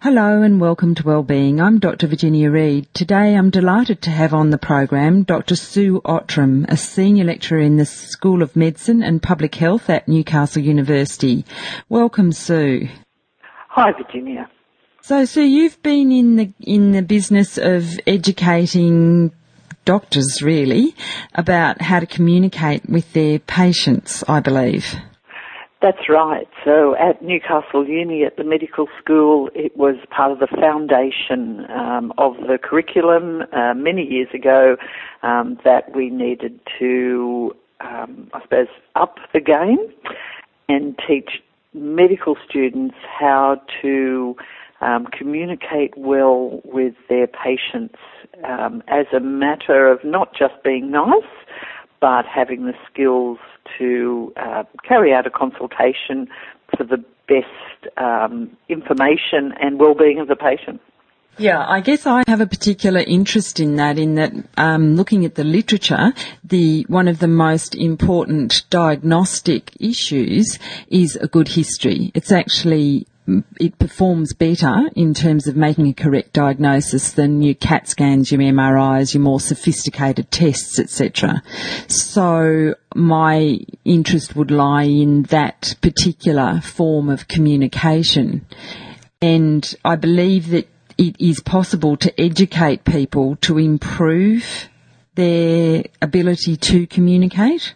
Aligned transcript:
Hello 0.00 0.42
and 0.42 0.60
welcome 0.60 0.94
to 0.94 1.02
Wellbeing. 1.02 1.60
I'm 1.60 1.80
Dr. 1.80 2.06
Virginia 2.06 2.52
Reid. 2.52 2.86
Today 2.94 3.34
I'm 3.34 3.50
delighted 3.50 4.00
to 4.02 4.10
have 4.10 4.32
on 4.32 4.50
the 4.50 4.56
program 4.56 5.24
Dr. 5.24 5.56
Sue 5.56 6.00
Outram, 6.06 6.66
a 6.68 6.76
senior 6.76 7.24
lecturer 7.24 7.58
in 7.58 7.78
the 7.78 7.84
School 7.84 8.40
of 8.40 8.54
Medicine 8.54 9.02
and 9.02 9.20
Public 9.20 9.56
Health 9.56 9.90
at 9.90 10.06
Newcastle 10.06 10.62
University. 10.62 11.44
Welcome, 11.88 12.30
Sue. 12.30 12.88
Hi, 13.70 13.90
Virginia. 13.90 14.48
So, 15.00 15.24
Sue, 15.24 15.42
you've 15.42 15.82
been 15.82 16.12
in 16.12 16.36
the 16.36 16.52
in 16.60 16.92
the 16.92 17.02
business 17.02 17.58
of 17.58 17.98
educating 18.06 19.32
doctors, 19.84 20.40
really, 20.40 20.94
about 21.34 21.82
how 21.82 21.98
to 21.98 22.06
communicate 22.06 22.88
with 22.88 23.12
their 23.14 23.40
patients. 23.40 24.22
I 24.28 24.38
believe. 24.38 24.94
That's 25.80 26.08
right. 26.08 26.48
So 26.64 26.96
at 26.96 27.22
Newcastle 27.22 27.86
Uni 27.86 28.24
at 28.24 28.36
the 28.36 28.42
medical 28.42 28.88
school, 29.00 29.48
it 29.54 29.76
was 29.76 29.94
part 30.10 30.32
of 30.32 30.40
the 30.40 30.48
foundation 30.48 31.70
um, 31.70 32.12
of 32.18 32.34
the 32.48 32.58
curriculum 32.60 33.42
uh, 33.52 33.74
many 33.74 34.02
years 34.02 34.28
ago 34.34 34.76
um, 35.22 35.56
that 35.64 35.94
we 35.94 36.10
needed 36.10 36.58
to, 36.80 37.54
um, 37.80 38.28
I 38.34 38.42
suppose, 38.42 38.66
up 38.96 39.18
the 39.32 39.40
game 39.40 39.78
and 40.68 40.98
teach 41.06 41.42
medical 41.72 42.36
students 42.48 42.96
how 43.20 43.62
to 43.82 44.34
um, 44.80 45.06
communicate 45.16 45.96
well 45.96 46.60
with 46.64 46.94
their 47.08 47.28
patients 47.28 47.98
um, 48.44 48.82
as 48.88 49.06
a 49.14 49.20
matter 49.20 49.88
of 49.88 50.04
not 50.04 50.34
just 50.34 50.54
being 50.64 50.90
nice, 50.90 51.22
but 52.00 52.24
having 52.26 52.66
the 52.66 52.74
skills 52.90 53.38
to 53.78 54.32
uh, 54.36 54.64
carry 54.86 55.12
out 55.12 55.26
a 55.26 55.30
consultation 55.30 56.28
for 56.76 56.84
the 56.84 57.04
best 57.28 57.96
um, 57.96 58.56
information 58.68 59.52
and 59.60 59.78
well-being 59.78 60.18
of 60.18 60.28
the 60.28 60.36
patient. 60.36 60.80
Yeah, 61.38 61.64
I 61.64 61.80
guess 61.80 62.04
I 62.04 62.24
have 62.26 62.40
a 62.40 62.48
particular 62.48 62.98
interest 63.00 63.60
in 63.60 63.76
that. 63.76 63.96
In 63.96 64.16
that, 64.16 64.32
um, 64.56 64.96
looking 64.96 65.24
at 65.24 65.36
the 65.36 65.44
literature, 65.44 66.12
the 66.42 66.84
one 66.88 67.06
of 67.06 67.20
the 67.20 67.28
most 67.28 67.76
important 67.76 68.64
diagnostic 68.70 69.70
issues 69.78 70.58
is 70.88 71.14
a 71.14 71.28
good 71.28 71.46
history. 71.46 72.10
It's 72.14 72.32
actually 72.32 73.06
it 73.60 73.78
performs 73.78 74.32
better 74.32 74.88
in 74.94 75.14
terms 75.14 75.46
of 75.46 75.56
making 75.56 75.88
a 75.88 75.92
correct 75.92 76.32
diagnosis 76.32 77.12
than 77.12 77.42
your 77.42 77.54
CAT 77.54 77.88
scans, 77.88 78.32
your 78.32 78.40
MRIs, 78.40 79.14
your 79.14 79.22
more 79.22 79.40
sophisticated 79.40 80.30
tests, 80.30 80.78
etc. 80.78 81.42
So 81.88 82.74
my 82.94 83.58
interest 83.84 84.34
would 84.36 84.50
lie 84.50 84.84
in 84.84 85.24
that 85.24 85.76
particular 85.80 86.60
form 86.60 87.08
of 87.08 87.28
communication. 87.28 88.46
And 89.20 89.74
I 89.84 89.96
believe 89.96 90.50
that 90.50 90.68
it 90.96 91.16
is 91.20 91.40
possible 91.40 91.96
to 91.98 92.20
educate 92.20 92.84
people 92.84 93.36
to 93.42 93.58
improve 93.58 94.68
their 95.14 95.84
ability 96.00 96.56
to 96.56 96.86
communicate. 96.86 97.74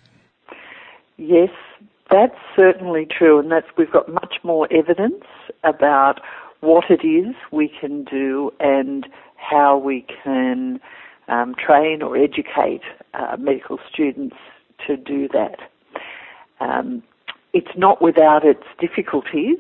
Yes, 1.19 1.51
that's 2.13 2.37
certainly 2.55 3.07
true, 3.07 3.39
and 3.39 3.51
that's 3.51 3.67
we've 3.77 3.91
got 3.91 4.09
much 4.09 4.37
more 4.43 4.69
evidence 4.73 5.25
about 5.65 6.21
what 6.61 6.85
it 6.91 7.05
is 7.07 7.35
we 7.51 7.69
can 7.81 8.05
do 8.05 8.53
and 8.61 9.07
how 9.37 9.77
we 9.79 10.07
can 10.23 10.79
um, 11.29 11.55
train 11.55 12.03
or 12.03 12.17
educate 12.17 12.83
uh, 13.15 13.37
medical 13.39 13.79
students 13.93 14.37
to 14.87 14.97
do 14.97 15.29
that. 15.29 15.57
Um, 16.61 17.03
it's 17.53 17.77
not 17.77 18.01
without 18.01 18.45
its 18.45 18.65
difficulties, 18.79 19.59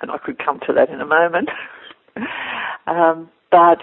and 0.00 0.10
I 0.10 0.18
could 0.18 0.38
come 0.38 0.60
to 0.66 0.72
that 0.72 0.90
in 0.90 1.00
a 1.00 1.06
moment. 1.06 1.48
um, 2.86 3.28
but 3.50 3.82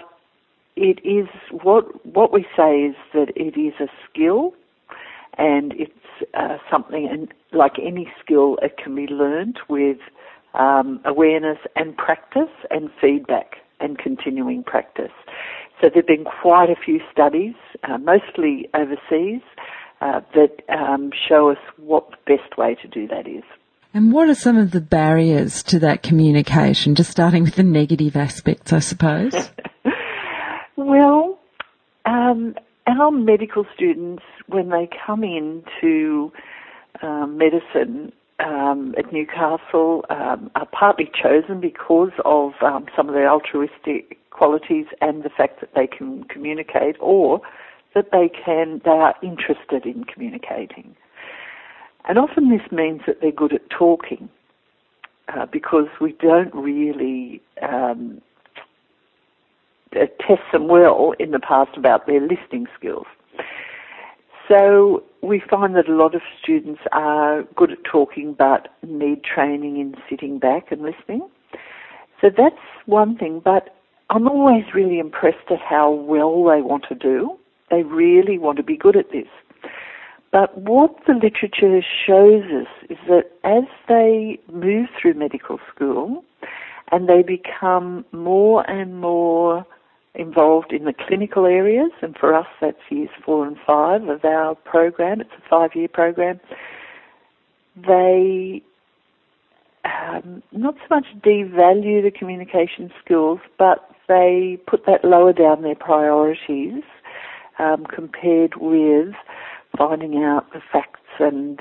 it 0.76 1.00
is 1.04 1.28
what 1.50 2.06
what 2.06 2.32
we 2.32 2.46
say 2.56 2.80
is 2.80 2.96
that 3.12 3.28
it 3.36 3.58
is 3.60 3.74
a 3.80 3.88
skill, 4.08 4.54
and 5.36 5.72
it's 5.74 5.92
uh, 6.34 6.58
something, 6.70 7.08
and 7.10 7.32
like 7.52 7.72
any 7.82 8.10
skill, 8.22 8.58
it 8.62 8.76
can 8.82 8.94
be 8.94 9.06
learned 9.06 9.58
with 9.68 9.98
um, 10.54 11.00
awareness 11.04 11.58
and 11.76 11.96
practice 11.96 12.52
and 12.70 12.90
feedback 13.00 13.56
and 13.80 13.98
continuing 13.98 14.62
practice. 14.62 15.12
So 15.80 15.88
there 15.88 16.02
have 16.02 16.06
been 16.06 16.24
quite 16.24 16.70
a 16.70 16.76
few 16.76 17.00
studies, 17.10 17.54
uh, 17.82 17.98
mostly 17.98 18.68
overseas, 18.74 19.42
uh, 20.00 20.20
that 20.34 20.62
um, 20.68 21.10
show 21.28 21.50
us 21.50 21.58
what 21.76 22.10
the 22.10 22.36
best 22.36 22.56
way 22.58 22.76
to 22.82 22.88
do 22.88 23.06
that 23.08 23.26
is. 23.26 23.42
And 23.94 24.12
what 24.12 24.28
are 24.28 24.34
some 24.34 24.56
of 24.56 24.70
the 24.70 24.80
barriers 24.80 25.62
to 25.64 25.78
that 25.80 26.02
communication? 26.02 26.94
Just 26.94 27.10
starting 27.10 27.42
with 27.42 27.56
the 27.56 27.62
negative 27.62 28.16
aspects, 28.16 28.72
I 28.72 28.78
suppose. 28.78 29.32
well, 30.76 31.38
um, 32.32 32.54
our 32.86 33.10
medical 33.10 33.64
students, 33.74 34.22
when 34.48 34.70
they 34.70 34.88
come 35.06 35.22
into 35.22 36.32
um, 37.02 37.38
medicine 37.38 38.12
um, 38.40 38.94
at 38.98 39.12
Newcastle, 39.12 40.04
um, 40.10 40.50
are 40.54 40.66
partly 40.72 41.10
chosen 41.22 41.60
because 41.60 42.12
of 42.24 42.52
um, 42.62 42.86
some 42.96 43.08
of 43.08 43.14
their 43.14 43.30
altruistic 43.30 44.18
qualities 44.30 44.86
and 45.00 45.22
the 45.22 45.30
fact 45.30 45.60
that 45.60 45.70
they 45.74 45.86
can 45.86 46.24
communicate, 46.24 46.96
or 47.00 47.40
that 47.94 48.06
they 48.10 48.28
can 48.28 48.80
they 48.84 48.90
are 48.90 49.14
interested 49.22 49.86
in 49.86 50.04
communicating. 50.04 50.96
And 52.08 52.18
often 52.18 52.50
this 52.50 52.72
means 52.72 53.02
that 53.06 53.20
they're 53.20 53.30
good 53.30 53.52
at 53.52 53.68
talking, 53.70 54.28
uh, 55.28 55.46
because 55.46 55.86
we 56.00 56.12
don't 56.12 56.52
really 56.54 57.40
um, 57.60 58.20
uh, 59.96 60.06
test 60.26 60.42
them 60.52 60.68
well 60.68 61.14
in 61.18 61.30
the 61.30 61.38
past 61.38 61.76
about 61.76 62.06
their 62.06 62.20
listening 62.20 62.66
skills. 62.76 63.06
So 64.48 65.02
we 65.22 65.40
find 65.48 65.76
that 65.76 65.88
a 65.88 65.94
lot 65.94 66.14
of 66.14 66.22
students 66.42 66.80
are 66.92 67.44
good 67.56 67.70
at 67.72 67.84
talking 67.84 68.34
but 68.34 68.68
need 68.82 69.22
training 69.24 69.78
in 69.78 69.94
sitting 70.10 70.38
back 70.38 70.72
and 70.72 70.82
listening. 70.82 71.28
So 72.20 72.28
that's 72.36 72.56
one 72.86 73.16
thing, 73.16 73.40
but 73.44 73.74
I'm 74.10 74.28
always 74.28 74.64
really 74.74 74.98
impressed 74.98 75.50
at 75.50 75.60
how 75.60 75.90
well 75.90 76.44
they 76.44 76.60
want 76.60 76.84
to 76.88 76.94
do. 76.94 77.38
They 77.70 77.82
really 77.82 78.38
want 78.38 78.58
to 78.58 78.62
be 78.62 78.76
good 78.76 78.96
at 78.96 79.10
this. 79.10 79.28
But 80.32 80.56
what 80.56 80.96
the 81.06 81.14
literature 81.14 81.82
shows 82.06 82.44
us 82.44 82.68
is 82.90 82.98
that 83.08 83.30
as 83.44 83.64
they 83.88 84.38
move 84.52 84.88
through 85.00 85.14
medical 85.14 85.58
school 85.74 86.24
and 86.90 87.08
they 87.08 87.22
become 87.22 88.04
more 88.12 88.68
and 88.68 89.00
more 89.00 89.66
involved 90.14 90.72
in 90.72 90.84
the 90.84 90.92
clinical 90.92 91.46
areas, 91.46 91.90
and 92.02 92.16
for 92.16 92.34
us 92.34 92.46
that's 92.60 92.76
years 92.90 93.10
four 93.24 93.46
and 93.46 93.56
five 93.66 94.08
of 94.08 94.24
our 94.24 94.54
program. 94.54 95.20
It's 95.20 95.30
a 95.38 95.48
five-year 95.48 95.88
program. 95.88 96.40
They 97.76 98.62
um, 99.84 100.42
not 100.52 100.74
so 100.74 100.86
much 100.94 101.06
devalue 101.24 102.02
the 102.02 102.12
communication 102.16 102.92
skills, 103.04 103.40
but 103.58 103.90
they 104.08 104.58
put 104.66 104.86
that 104.86 105.04
lower 105.04 105.32
down 105.32 105.62
their 105.62 105.74
priorities 105.74 106.82
um, 107.58 107.86
compared 107.86 108.56
with 108.56 109.14
finding 109.76 110.22
out 110.22 110.52
the 110.52 110.60
facts 110.72 111.00
and 111.18 111.60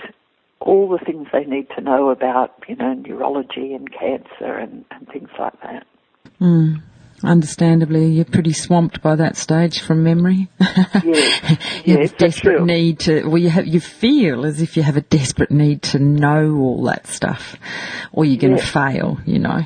all 0.60 0.90
the 0.90 1.04
things 1.04 1.28
they 1.32 1.46
need 1.46 1.68
to 1.76 1.82
know 1.82 2.10
about, 2.10 2.64
you 2.68 2.76
know, 2.76 2.94
neurology 2.94 3.74
and 3.74 3.92
cancer 3.92 4.58
and, 4.58 4.86
and 4.92 5.08
things 5.08 5.30
like 5.40 5.60
that. 5.62 5.88
Mm. 6.40 6.82
Understandably, 7.24 8.08
you're 8.08 8.26
pretty 8.26 8.54
swamped 8.54 9.02
by 9.02 9.16
that 9.16 9.38
stage 9.38 9.82
from 9.82 10.04
memory. 10.04 10.50
yes, 10.60 11.86
you 11.86 11.98
yes, 11.98 12.12
have 12.12 12.14
a 12.14 12.18
desperate 12.18 12.64
need 12.64 13.00
to. 13.02 13.26
Well, 13.26 13.38
you 13.38 13.50
have 13.50 13.68
you 13.68 13.80
feel 13.80 14.46
as 14.46 14.62
if 14.62 14.76
you 14.76 14.84
have 14.84 14.98
a 14.98 15.02
desperate 15.02 15.52
need 15.52 15.84
to 15.84 16.00
know 16.00 16.56
all 16.56 16.84
that 16.86 17.08
stuff, 17.08 17.56
or 18.12 18.26
you're 18.26 18.42
going 18.42 18.58
to 18.58 18.64
yes. 18.64 18.72
fail. 18.72 19.20
You 19.26 19.40
know, 19.40 19.62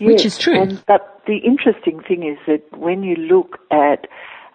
which 0.00 0.24
is 0.24 0.38
true. 0.38 0.60
And, 0.60 0.82
but 0.86 1.22
the 1.26 1.38
interesting 1.38 2.00
thing 2.00 2.22
is 2.22 2.38
that 2.46 2.78
when 2.78 3.02
you 3.02 3.16
look 3.16 3.58
at 3.70 4.06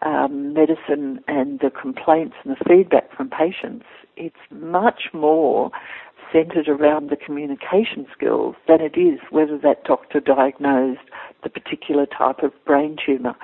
um, 0.02 0.54
medicine 0.54 1.20
and 1.28 1.60
the 1.60 1.70
complaints 1.70 2.36
and 2.44 2.56
the 2.56 2.64
feedback 2.66 3.16
from 3.16 3.30
patients, 3.30 3.86
it's 4.16 4.36
much 4.52 5.10
more 5.14 5.72
centered 6.34 6.68
around 6.68 7.10
the 7.10 7.16
communication 7.16 8.08
skills 8.16 8.56
than 8.68 8.82
it 8.82 8.98
is 8.98 9.20
whether 9.30 9.58
that 9.60 9.84
doctor 9.84 10.20
diagnosed 10.20 11.02
the 11.44 11.50
particular 11.50 12.06
type 12.06 12.40
of 12.42 12.52
brain 12.66 12.98
tumour. 13.06 13.36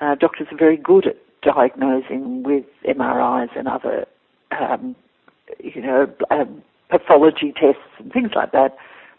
Uh, 0.00 0.14
doctors 0.14 0.46
are 0.50 0.58
very 0.58 0.76
good 0.76 1.06
at 1.06 1.16
diagnosing 1.42 2.42
with 2.42 2.64
MRIs 2.86 3.48
and 3.56 3.68
other, 3.68 4.06
um, 4.58 4.94
you 5.62 5.80
know, 5.82 6.06
um, 6.30 6.62
pathology 6.90 7.52
tests 7.52 7.82
and 7.98 8.12
things 8.12 8.30
like 8.34 8.52
that, 8.52 8.76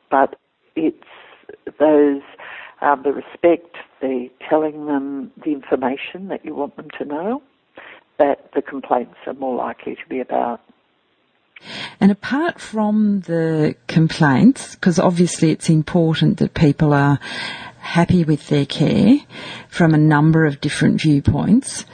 but 0.10 0.36
it's 0.76 1.04
those, 1.80 2.22
um, 2.82 3.02
the 3.04 3.12
respect, 3.12 3.76
the 4.02 4.30
telling 4.48 4.86
them 4.86 5.32
the 5.44 5.52
information 5.52 6.28
that 6.30 6.46
you 6.46 6.56
want 6.56 6.76
them 6.78 6.90
to 6.98 7.06
know, 7.06 7.42
that 8.20 8.52
the 8.56 8.62
complaints 8.62 9.16
are 9.26 9.34
more 9.34 9.56
likely 9.56 9.96
to 9.96 10.10
be 10.10 10.20
about. 10.20 10.62
And 12.00 12.12
apart 12.12 12.59
from 12.59 13.21
the 13.21 13.75
complaints, 13.88 14.75
because 14.75 15.00
obviously 15.00 15.51
it's 15.51 15.69
important 15.69 16.38
that 16.38 16.54
people 16.54 16.94
are 16.94 17.19
happy 17.80 18.24
with 18.24 18.48
their 18.48 18.65
care 18.65 19.19
from 19.69 19.94
a 19.94 19.98
number 19.98 20.45
of 20.45 20.62
different 20.62 21.01
viewpoints, 21.01 21.86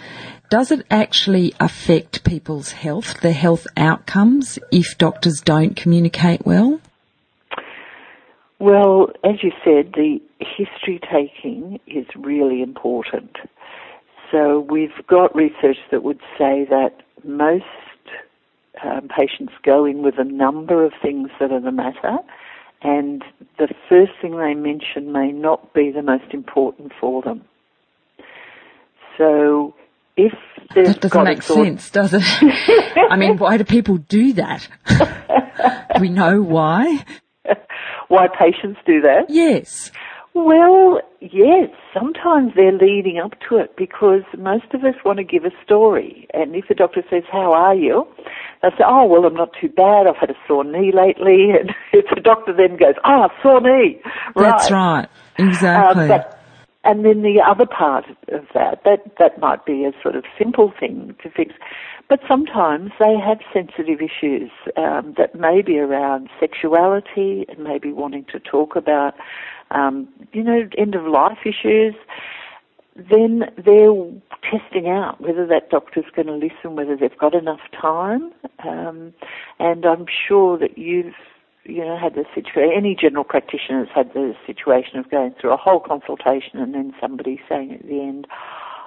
does 0.49 0.71
it 0.71 0.85
actually 0.91 1.53
affect 1.59 2.23
people's 2.23 2.71
health, 2.71 3.21
their 3.21 3.33
health 3.33 3.65
outcomes, 3.75 4.59
if 4.71 4.97
doctors 4.97 5.41
don't 5.41 5.75
communicate 5.75 6.45
well? 6.45 6.79
Well, 8.59 9.07
as 9.23 9.43
you 9.43 9.51
said, 9.63 9.93
the 9.93 10.21
history 10.39 10.99
taking 11.11 11.79
is 11.87 12.05
really 12.15 12.61
important. 12.61 13.35
So 14.31 14.65
we've 14.69 15.05
got 15.07 15.35
research 15.35 15.77
that 15.91 16.03
would 16.03 16.19
say 16.37 16.65
that 16.69 17.01
most 17.23 17.65
um, 18.83 19.07
patients 19.07 19.53
go 19.63 19.85
in 19.85 20.03
with 20.03 20.15
a 20.17 20.23
number 20.23 20.85
of 20.85 20.93
things 21.01 21.29
that 21.39 21.51
are 21.51 21.61
the 21.61 21.71
matter, 21.71 22.17
and 22.81 23.23
the 23.57 23.67
first 23.89 24.11
thing 24.21 24.37
they 24.37 24.53
mention 24.53 25.11
may 25.11 25.31
not 25.31 25.73
be 25.73 25.91
the 25.91 26.01
most 26.01 26.33
important 26.33 26.91
for 26.99 27.21
them. 27.21 27.43
So 29.17 29.75
if 30.17 30.33
that 30.75 31.01
doesn't 31.01 31.23
make 31.23 31.41
sense, 31.41 31.89
does 31.89 32.13
it? 32.13 32.23
I 33.09 33.15
mean, 33.15 33.37
why 33.37 33.57
do 33.57 33.63
people 33.63 33.97
do 33.97 34.33
that? 34.33 34.67
do 34.87 35.05
we 36.01 36.09
know 36.09 36.41
why? 36.41 37.05
why 38.07 38.27
patients 38.27 38.79
do 38.85 39.01
that? 39.01 39.25
Yes. 39.29 39.91
Well, 40.35 40.99
yes, 41.21 41.69
sometimes 41.93 42.53
they're 42.55 42.71
leading 42.71 43.19
up 43.19 43.33
to 43.47 43.57
it 43.57 43.75
because 43.77 44.23
most 44.37 44.73
of 44.73 44.83
us 44.83 44.95
want 45.05 45.17
to 45.17 45.23
give 45.23 45.45
a 45.45 45.51
story. 45.63 46.27
And 46.33 46.55
if 46.55 46.67
the 46.67 46.73
doctor 46.73 47.03
says, 47.07 47.23
how 47.31 47.53
are 47.53 47.75
you? 47.75 48.07
They'll 48.61 48.71
say, 48.71 48.83
oh, 48.85 49.05
well, 49.05 49.25
I'm 49.25 49.35
not 49.35 49.51
too 49.61 49.69
bad. 49.69 50.07
I've 50.07 50.15
had 50.15 50.31
a 50.31 50.37
sore 50.47 50.63
knee 50.63 50.91
lately. 50.91 51.51
And 51.59 51.71
if 51.91 52.05
the 52.13 52.21
doctor 52.21 52.51
then 52.51 52.77
goes, 52.77 52.95
ah, 53.03 53.29
oh, 53.29 53.41
sore 53.43 53.61
knee. 53.61 54.01
That's 54.35 54.71
right. 54.71 55.07
Exactly. 55.37 56.05
Uh, 56.05 56.07
but, 56.07 56.39
and 56.83 57.05
then 57.05 57.21
the 57.21 57.39
other 57.47 57.67
part 57.67 58.05
of 58.29 58.45
that, 58.55 58.83
that, 58.85 59.17
that 59.19 59.39
might 59.39 59.65
be 59.65 59.85
a 59.85 59.91
sort 60.01 60.15
of 60.15 60.25
simple 60.37 60.73
thing 60.79 61.15
to 61.21 61.29
fix. 61.29 61.53
But 62.09 62.19
sometimes 62.27 62.91
they 62.99 63.15
have 63.17 63.39
sensitive 63.53 63.99
issues 64.01 64.51
um, 64.77 65.13
that 65.17 65.35
may 65.35 65.61
be 65.61 65.79
around 65.79 66.29
sexuality 66.39 67.45
and 67.47 67.63
maybe 67.63 67.91
wanting 67.93 68.25
to 68.31 68.39
talk 68.39 68.75
about, 68.75 69.15
um, 69.73 70.07
you 70.31 70.43
know, 70.43 70.67
end 70.77 70.95
of 70.95 71.05
life 71.05 71.39
issues. 71.45 71.95
Then 72.95 73.45
they're 73.57 73.93
testing 74.43 74.87
out 74.87 75.19
whether 75.19 75.47
that 75.47 75.69
doctor's 75.71 76.05
going 76.15 76.27
to 76.27 76.33
listen, 76.33 76.75
whether 76.75 76.95
they've 76.95 77.17
got 77.17 77.33
enough 77.33 77.61
time. 77.79 78.31
Um, 78.63 79.13
and 79.59 79.85
I'm 79.85 80.05
sure 80.27 80.57
that 80.59 80.77
you've 80.77 81.15
you 81.65 81.79
know, 81.79 81.97
had 81.97 82.13
the 82.13 82.25
situation, 82.35 82.73
any 82.75 82.95
general 82.95 83.23
practitioner 83.23 83.85
has 83.85 83.95
had 83.95 84.13
the 84.13 84.33
situation 84.45 84.99
of 84.99 85.09
going 85.09 85.33
through 85.39 85.53
a 85.53 85.57
whole 85.57 85.79
consultation 85.79 86.59
and 86.59 86.73
then 86.73 86.93
somebody 87.01 87.39
saying 87.49 87.73
at 87.73 87.83
the 87.83 88.01
end, 88.01 88.27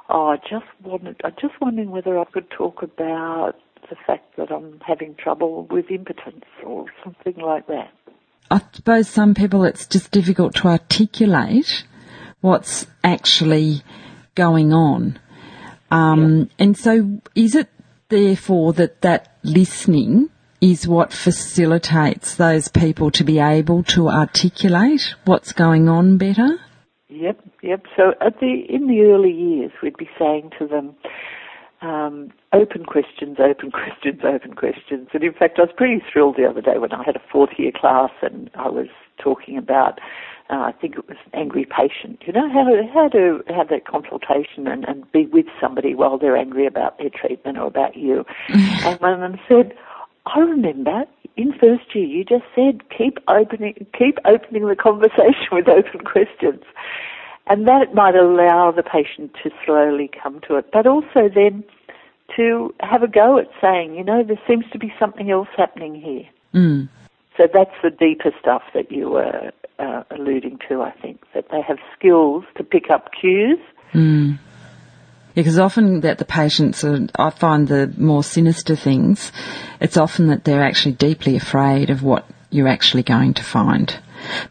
Oh, 0.09 0.29
I 0.29 0.37
just 0.37 0.67
wanted, 0.85 1.21
I 1.25 1.31
just 1.31 1.61
wondering 1.61 1.91
whether 1.91 2.19
I 2.19 2.25
could 2.25 2.49
talk 2.51 2.83
about 2.83 3.55
the 3.91 3.97
fact 4.07 4.37
that 4.37 4.53
I'm 4.53 4.81
having 4.87 5.17
trouble 5.17 5.67
with 5.71 5.91
impotence 5.91 6.45
or 6.65 6.87
something 7.03 7.37
like 7.37 7.67
that. 7.67 7.91
I 8.51 8.61
suppose 8.73 9.09
some 9.09 9.35
people 9.35 9.65
it's 9.65 9.87
just 9.87 10.11
difficult 10.11 10.55
to 10.57 10.69
articulate 10.69 11.85
what's 12.41 12.87
actually 13.03 13.83
going 14.35 14.73
on. 14.73 15.19
Um, 15.91 16.39
yeah. 16.39 16.45
And 16.59 16.77
so 16.77 17.21
is 17.35 17.55
it 17.55 17.69
therefore 18.09 18.73
that 18.75 19.03
that 19.03 19.37
listening 19.43 20.31
is 20.61 20.87
what 20.89 21.13
facilitates 21.13 22.37
those 22.37 22.69
people 22.69 23.11
to 23.13 23.25
be 23.25 23.39
able 23.39 23.83
to 23.83 24.09
articulate 24.09 25.15
what's 25.25 25.53
going 25.53 25.89
on 25.89 26.19
better? 26.19 26.59
Yep, 27.09 27.41
yep. 27.63 27.83
So 27.97 28.15
at 28.21 28.41
the 28.41 28.65
in 28.69 28.87
the 28.87 29.03
early 29.03 29.33
years, 29.33 29.73
we'd 29.83 29.97
be 29.97 30.09
saying 30.19 30.51
to 30.59 30.67
them, 30.67 30.95
um, 31.83 32.33
open 32.53 32.85
questions, 32.85 33.39
open 33.39 33.71
questions, 33.73 34.21
open 34.25 34.55
questions. 34.55 35.09
And 35.13 35.23
in 35.23 35.33
fact, 35.33 35.59
I 35.59 35.63
was 35.63 35.71
pretty 35.77 36.03
thrilled 36.13 36.37
the 36.37 36.47
other 36.47 36.61
day 36.61 36.79
when 36.79 36.93
I 36.93 37.03
had 37.05 37.17
a 37.17 37.23
fourth 37.31 37.51
year 37.59 37.73
class 37.75 38.11
and 38.23 38.51
I 38.55 38.69
was 38.69 38.89
talking 39.23 39.57
about, 39.57 39.99
uh, 40.51 40.57
I 40.57 40.73
think 40.73 40.97
it 40.97 41.09
was 41.09 41.17
an 41.27 41.41
angry 41.41 41.65
patient. 41.65 42.23
You 42.27 42.33
know, 42.33 42.49
how 42.51 42.65
to, 42.65 42.83
how 42.93 43.09
to 43.09 43.43
have 43.55 43.69
that 43.69 43.87
consultation 43.87 44.67
and, 44.67 44.85
and 44.85 45.11
be 45.13 45.27
with 45.27 45.47
somebody 45.61 45.95
while 45.95 46.19
they're 46.19 46.37
angry 46.37 46.67
about 46.67 46.99
their 46.99 47.11
treatment 47.11 47.59
or 47.59 47.67
about 47.67 47.97
you. 47.97 48.25
and 48.49 49.01
one 49.01 49.13
of 49.13 49.21
them 49.21 49.39
said, 49.49 49.75
I 50.27 50.41
remember 50.41 51.05
in 51.37 51.53
first 51.53 51.95
year 51.95 52.05
you 52.05 52.25
just 52.25 52.45
said 52.55 52.81
keep 52.97 53.19
opening 53.29 53.87
keep 53.97 54.19
opening 54.25 54.67
the 54.67 54.75
conversation 54.75 55.49
with 55.53 55.69
open 55.69 56.01
questions. 56.01 56.63
And 57.49 57.67
that 57.69 57.95
might 57.95 58.17
allow 58.17 58.73
the 58.73 58.83
patient 58.83 59.33
to 59.43 59.51
slowly 59.65 60.11
come 60.23 60.41
to 60.49 60.57
it, 60.57 60.71
but 60.73 60.87
also 60.87 61.29
then 61.33 61.63
to 62.37 62.75
have 62.81 63.03
a 63.03 63.09
go 63.09 63.39
at 63.39 63.49
saying, 63.61 63.95
you 63.95 64.03
know, 64.03 64.25
there 64.25 64.41
seems 64.49 64.65
to 64.73 64.79
be 64.79 64.93
something 64.99 65.31
else 65.31 65.49
happening 65.57 65.95
here. 65.95 66.27
Mm. 66.53 66.89
So 67.37 67.45
that's 67.53 67.75
the 67.83 67.91
deeper 67.91 68.33
stuff 68.41 68.63
that 68.75 68.91
you 68.91 69.11
were 69.11 69.53
uh, 69.79 70.03
alluding 70.11 70.59
to, 70.69 70.83
I 70.83 70.91
think, 70.91 71.23
that 71.35 71.47
they 71.51 71.61
have 71.61 71.79
skills 71.97 72.45
to 72.57 72.65
pick 72.65 72.91
up 72.91 73.11
cues. 73.21 73.59
Mm. 73.93 74.39
Because 75.35 75.59
often 75.59 76.01
that 76.01 76.19
the 76.19 76.25
patients 76.25 76.83
are, 76.83 77.07
I 77.17 77.31
find 77.31 77.69
the 77.69 77.93
more 77.99 78.25
sinister 78.25 78.75
things, 78.75 79.31
it's 79.81 79.99
often 79.99 80.29
that 80.29 80.45
they're 80.45 80.65
actually 80.65 80.93
deeply 80.93 81.37
afraid 81.37 81.91
of 81.91 82.03
what 82.03 82.27
you're 82.51 82.69
actually 82.69 83.03
going 83.03 83.35
to 83.35 83.45
find. 83.45 83.99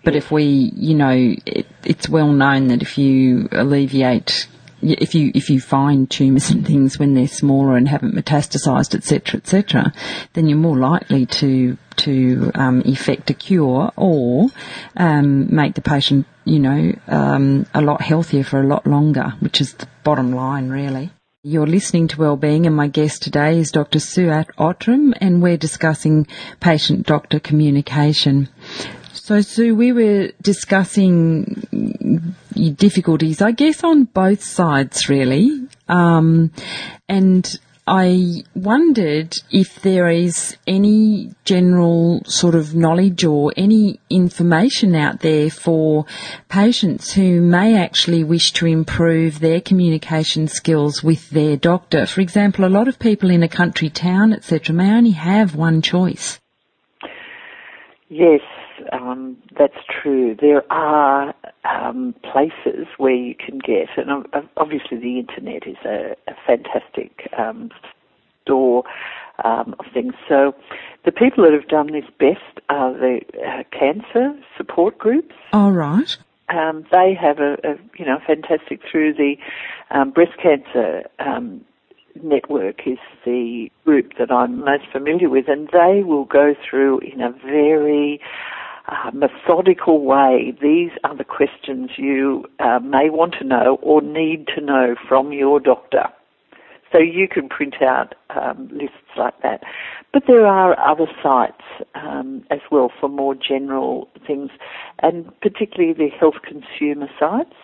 But 0.04 0.16
if 0.16 0.32
we, 0.32 0.72
you 0.76 0.96
know, 0.96 1.36
it, 1.46 1.68
it's 1.84 2.10
well 2.10 2.32
known 2.32 2.68
that 2.68 2.82
if 2.82 2.98
you 2.98 3.48
alleviate, 3.52 4.48
if 4.82 5.16
you 5.16 5.32
if 5.34 5.50
you 5.50 5.60
find 5.60 6.10
tumours 6.10 6.50
and 6.50 6.66
things 6.66 7.00
when 7.00 7.14
they're 7.14 7.28
smaller 7.28 7.78
and 7.78 7.88
haven't 7.88 8.16
metastasised, 8.16 8.96
etc., 8.96 9.40
etc., 9.40 9.94
then 10.34 10.48
you're 10.48 10.58
more 10.58 10.78
likely 10.78 11.26
to 11.28 11.78
to 11.98 12.52
um, 12.56 12.82
effect 12.86 13.30
a 13.30 13.34
cure 13.34 13.92
or 13.96 14.50
um, 14.98 15.54
make 15.54 15.76
the 15.76 15.82
patient 15.82 16.26
you 16.46 16.60
know, 16.60 16.96
um, 17.08 17.66
a 17.74 17.82
lot 17.82 18.02
healthier 18.02 18.44
for 18.44 18.62
a 18.62 18.68
lot 18.68 18.86
longer, 18.86 19.34
which 19.40 19.60
is 19.60 19.74
the 19.74 19.88
bottom 20.04 20.32
line, 20.32 20.70
really. 20.70 21.10
You're 21.44 21.68
listening 21.68 22.08
to 22.10 22.20
Wellbeing, 22.20 22.66
and 22.66 22.76
my 22.76 22.88
guest 22.88 23.22
today 23.22 23.60
is 23.60 23.72
Dr. 23.72 24.00
Sue 24.00 24.32
Outram, 24.58 25.14
and 25.20 25.42
we're 25.42 25.58
discussing 25.58 26.28
patient-doctor 26.60 27.40
communication. 27.40 28.50
So, 29.26 29.42
Sue, 29.42 29.74
we 29.74 29.92
were 29.92 30.34
discussing 30.40 31.66
difficulties, 32.76 33.42
I 33.42 33.54
guess, 33.54 33.84
on 33.84 34.04
both 34.04 34.44
sides, 34.44 35.10
really. 35.10 35.68
Um, 35.88 36.52
and 37.10 37.60
I 37.88 38.44
wondered 38.54 39.36
if 39.50 39.82
there 39.82 40.10
is 40.10 40.58
any 40.68 41.32
general 41.44 42.22
sort 42.26 42.54
of 42.54 42.76
knowledge 42.76 43.26
or 43.26 43.52
any 43.58 44.00
information 44.12 44.94
out 44.94 45.22
there 45.22 45.50
for 45.50 46.06
patients 46.48 47.12
who 47.14 47.42
may 47.42 47.76
actually 47.76 48.24
wish 48.24 48.52
to 48.52 48.68
improve 48.68 49.40
their 49.40 49.60
communication 49.60 50.48
skills 50.48 51.04
with 51.04 51.32
their 51.32 51.58
doctor. 51.58 52.06
For 52.06 52.22
example, 52.22 52.64
a 52.64 52.70
lot 52.70 52.88
of 52.88 53.00
people 53.00 53.32
in 53.32 53.42
a 53.42 53.50
country 53.50 53.90
town, 53.90 54.34
etc., 54.34 54.76
may 54.76 54.92
only 54.92 55.18
have 55.18 55.56
one 55.56 55.82
choice. 55.82 56.40
Yes, 58.08 58.42
um, 58.92 59.38
that's 59.58 59.78
true. 60.02 60.36
There 60.40 60.64
are 60.72 61.34
um, 61.64 62.16
places 62.32 62.88
where 62.98 63.14
you 63.14 63.36
can 63.36 63.60
get, 63.60 63.90
and 63.98 64.26
obviously 64.58 64.98
the 64.98 65.20
internet 65.20 65.68
is 65.68 65.78
a, 65.86 66.16
a 66.28 66.36
fantastic 66.46 67.30
um, 67.38 67.72
store 68.44 68.84
um, 69.44 69.76
of 69.80 69.86
things. 69.94 70.14
So 70.28 70.56
the 71.04 71.12
people 71.12 71.44
that 71.44 71.54
have 71.54 71.68
done 71.68 71.92
this 71.92 72.10
best 72.20 72.60
are 72.70 72.94
the 72.94 73.22
uh, 73.46 73.64
cancer 73.78 74.34
support 74.58 74.98
groups. 74.98 75.36
All 75.54 75.72
right. 75.72 76.16
Um, 76.50 76.86
they 76.92 77.18
have 77.20 77.40
a, 77.40 77.54
a, 77.64 77.76
you 77.98 78.06
know 78.06 78.20
fantastic 78.26 78.82
through 78.90 79.16
the 79.16 79.36
um, 79.90 80.12
breast 80.12 80.38
cancer 80.42 81.04
um, 81.20 81.66
network 82.22 82.88
is 82.88 83.00
the 83.26 83.70
group 83.84 84.14
that 84.20 84.32
I'm 84.32 84.64
most 84.64 84.86
familiar 84.92 85.30
with, 85.30 85.46
and 85.48 85.68
they 85.72 86.04
will 86.04 86.26
go 86.26 86.56
through 86.70 87.00
in 87.00 87.22
a 87.22 87.32
very 87.32 88.05
methodical 89.16 90.04
way. 90.04 90.54
These 90.62 90.92
are 91.04 91.16
the 91.16 91.24
questions 91.24 91.92
you 91.98 92.46
uh, 92.60 92.80
may 92.80 93.10
want 93.10 93.36
to 93.40 93.46
know 93.46 93.80
or 93.82 94.02
need 94.02 94.48
to 94.56 94.62
know 94.62 94.96
from 95.08 95.32
your 95.32 95.60
doctor. 95.60 96.08
So 96.92 97.00
you 97.00 97.28
can 97.28 97.50
print 97.50 97.82
out 97.82 98.16
um, 98.30 98.70
lists 98.72 98.96
like 99.18 99.42
that. 99.42 99.64
But 100.14 100.24
there 100.28 100.46
are 100.46 100.80
other 100.80 101.08
sites 101.22 101.64
um, 101.96 102.46
as 102.52 102.60
well 102.72 102.92
for 103.00 103.10
more 103.10 103.36
general 103.36 104.08
things, 104.26 104.52
and 105.00 105.30
particularly 105.42 105.94
the 105.94 106.10
health 106.10 106.36
consumer 106.44 107.10
sites. 107.20 107.56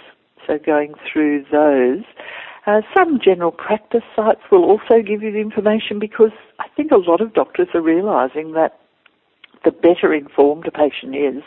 So 0.47 0.57
going 0.57 0.95
through 1.11 1.45
those. 1.51 2.03
Uh, 2.67 2.81
some 2.95 3.19
general 3.23 3.51
practice 3.51 4.03
sites 4.15 4.41
will 4.51 4.65
also 4.65 5.01
give 5.01 5.23
you 5.23 5.31
the 5.31 5.39
information 5.39 5.97
because 5.97 6.31
I 6.59 6.67
think 6.75 6.91
a 6.91 6.97
lot 6.97 7.19
of 7.19 7.33
doctors 7.33 7.69
are 7.73 7.81
realizing 7.81 8.51
that 8.53 8.80
the 9.63 9.71
better 9.71 10.13
informed 10.13 10.67
a 10.67 10.71
patient 10.71 11.15
is, 11.15 11.43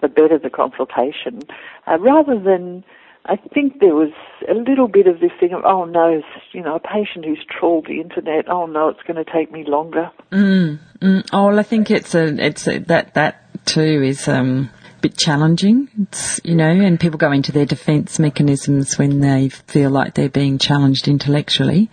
the 0.00 0.08
better 0.08 0.38
the 0.38 0.50
consultation, 0.50 1.42
uh, 1.86 1.98
rather 1.98 2.38
than 2.38 2.84
I 3.28 3.36
think 3.36 3.80
there 3.80 3.94
was 3.94 4.12
a 4.48 4.54
little 4.54 4.88
bit 4.88 5.06
of 5.06 5.20
this 5.20 5.32
thing 5.40 5.52
of, 5.52 5.64
oh 5.64 5.84
no, 5.84 6.22
you 6.52 6.62
know, 6.62 6.76
a 6.76 6.80
patient 6.80 7.24
who's 7.24 7.44
trawled 7.48 7.86
the 7.86 8.00
internet, 8.00 8.48
oh 8.48 8.66
no, 8.66 8.88
it's 8.88 9.02
going 9.02 9.22
to 9.22 9.30
take 9.30 9.50
me 9.50 9.64
longer. 9.66 10.10
Mm, 10.30 10.78
mm. 11.00 11.28
Oh, 11.32 11.46
well, 11.48 11.58
I 11.58 11.64
think 11.64 11.90
it's 11.90 12.14
a, 12.14 12.24
it's 12.24 12.68
a, 12.68 12.78
that, 12.80 13.14
that 13.14 13.64
too 13.66 14.02
is, 14.02 14.28
um, 14.28 14.70
a 14.96 15.00
bit 15.00 15.16
challenging. 15.16 15.88
It's, 16.02 16.40
you 16.44 16.54
know, 16.54 16.68
and 16.68 17.00
people 17.00 17.18
go 17.18 17.32
into 17.32 17.50
their 17.50 17.66
defence 17.66 18.18
mechanisms 18.18 18.96
when 18.96 19.20
they 19.20 19.48
feel 19.48 19.90
like 19.90 20.14
they're 20.14 20.28
being 20.28 20.58
challenged 20.58 21.08
intellectually. 21.08 21.90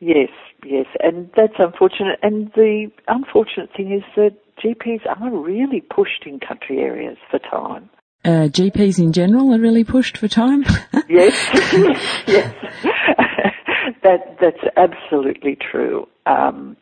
Yes, 0.00 0.30
yes, 0.64 0.86
and 1.00 1.30
that's 1.36 1.54
unfortunate. 1.58 2.18
And 2.22 2.50
the 2.54 2.90
unfortunate 3.08 3.70
thing 3.76 3.92
is 3.92 4.02
that 4.16 4.36
GPs 4.62 5.06
are 5.06 5.30
really 5.30 5.80
pushed 5.80 6.24
in 6.26 6.40
country 6.40 6.78
areas 6.78 7.18
for 7.30 7.38
time 7.38 7.90
uh, 8.24 8.48
GPs 8.48 8.98
in 8.98 9.12
general 9.12 9.54
are 9.54 9.60
really 9.60 9.84
pushed 9.84 10.16
for 10.16 10.28
time. 10.28 10.64
yes, 11.08 11.36
yes, 12.26 12.54
that 14.02 14.38
that's 14.40 14.64
absolutely 14.76 15.56
true. 15.56 16.08
Um, 16.26 16.76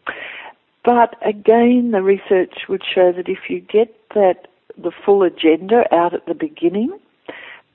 but 0.84 1.14
again, 1.26 1.90
the 1.92 2.02
research 2.02 2.54
would 2.68 2.82
show 2.94 3.12
that 3.12 3.28
if 3.28 3.38
you 3.48 3.60
get 3.60 3.94
that 4.14 4.48
the 4.76 4.92
full 5.04 5.22
agenda 5.22 5.84
out 5.92 6.14
at 6.14 6.26
the 6.26 6.34
beginning, 6.34 6.98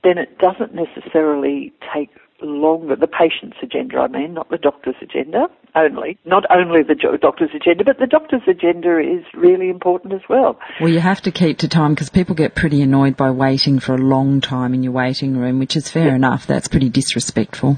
then 0.04 0.18
it 0.18 0.38
doesn't 0.40 0.74
necessarily 0.74 1.74
take 1.94 2.10
longer, 2.42 2.96
the 2.96 3.08
patient's 3.08 3.58
agenda, 3.62 3.98
I 3.98 4.08
mean, 4.08 4.34
not 4.34 4.50
the 4.50 4.58
doctor's 4.58 4.96
agenda 5.02 5.48
only. 5.76 6.18
Not 6.26 6.44
only 6.50 6.84
the 6.84 6.96
doctor's 7.20 7.50
agenda, 7.56 7.84
but 7.84 8.00
the 8.00 8.08
doctor's 8.08 8.42
agenda 8.48 9.00
is 9.00 9.26
really 9.34 9.70
important 9.70 10.14
as 10.14 10.22
well. 10.30 10.60
Well, 10.80 10.90
you 10.90 11.00
have 11.00 11.22
to 11.22 11.32
keep 11.32 11.60
to 11.60 11.68
time 11.68 11.94
because 11.94 12.10
people 12.10 12.36
get 12.36 12.56
pretty 12.56 12.82
annoyed 12.82 13.18
by 13.18 13.32
waiting 13.32 13.80
for 13.80 13.96
a 13.96 13.98
long 13.98 14.42
time 14.42 14.74
in 14.74 14.84
your 14.84 14.94
waiting 14.94 15.38
room, 15.38 15.60
which 15.60 15.76
is 15.76 15.90
fair 15.90 16.10
yeah. 16.10 16.16
enough. 16.16 16.48
That's 16.48 16.68
pretty 16.68 16.90
disrespectful. 16.90 17.78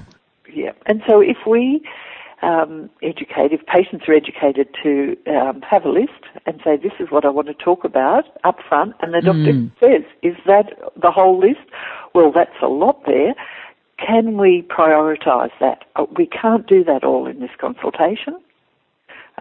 Yeah. 0.53 0.71
And 0.85 1.01
so 1.07 1.21
if 1.21 1.37
we 1.47 1.81
um, 2.41 2.89
educate, 3.03 3.51
if 3.51 3.65
patients 3.65 4.05
are 4.07 4.13
educated 4.13 4.67
to 4.83 5.17
um, 5.27 5.61
have 5.61 5.85
a 5.85 5.89
list 5.89 6.23
and 6.45 6.59
say, 6.63 6.77
this 6.77 6.93
is 6.99 7.11
what 7.11 7.25
I 7.25 7.29
want 7.29 7.47
to 7.47 7.53
talk 7.53 7.83
about 7.83 8.25
up 8.43 8.57
front, 8.67 8.95
and 9.01 9.13
the 9.13 9.21
doctor 9.21 9.53
mm. 9.53 9.71
says, 9.79 10.03
is 10.21 10.35
that 10.45 10.71
the 11.01 11.11
whole 11.11 11.39
list? 11.39 11.69
Well, 12.15 12.31
that's 12.33 12.55
a 12.61 12.67
lot 12.67 13.05
there 13.05 13.35
can 14.05 14.37
we 14.37 14.63
prioritise 14.63 15.51
that? 15.59 15.85
Uh, 15.95 16.05
we 16.17 16.25
can't 16.25 16.67
do 16.67 16.83
that 16.83 17.03
all 17.03 17.27
in 17.27 17.39
this 17.39 17.51
consultation. 17.59 18.39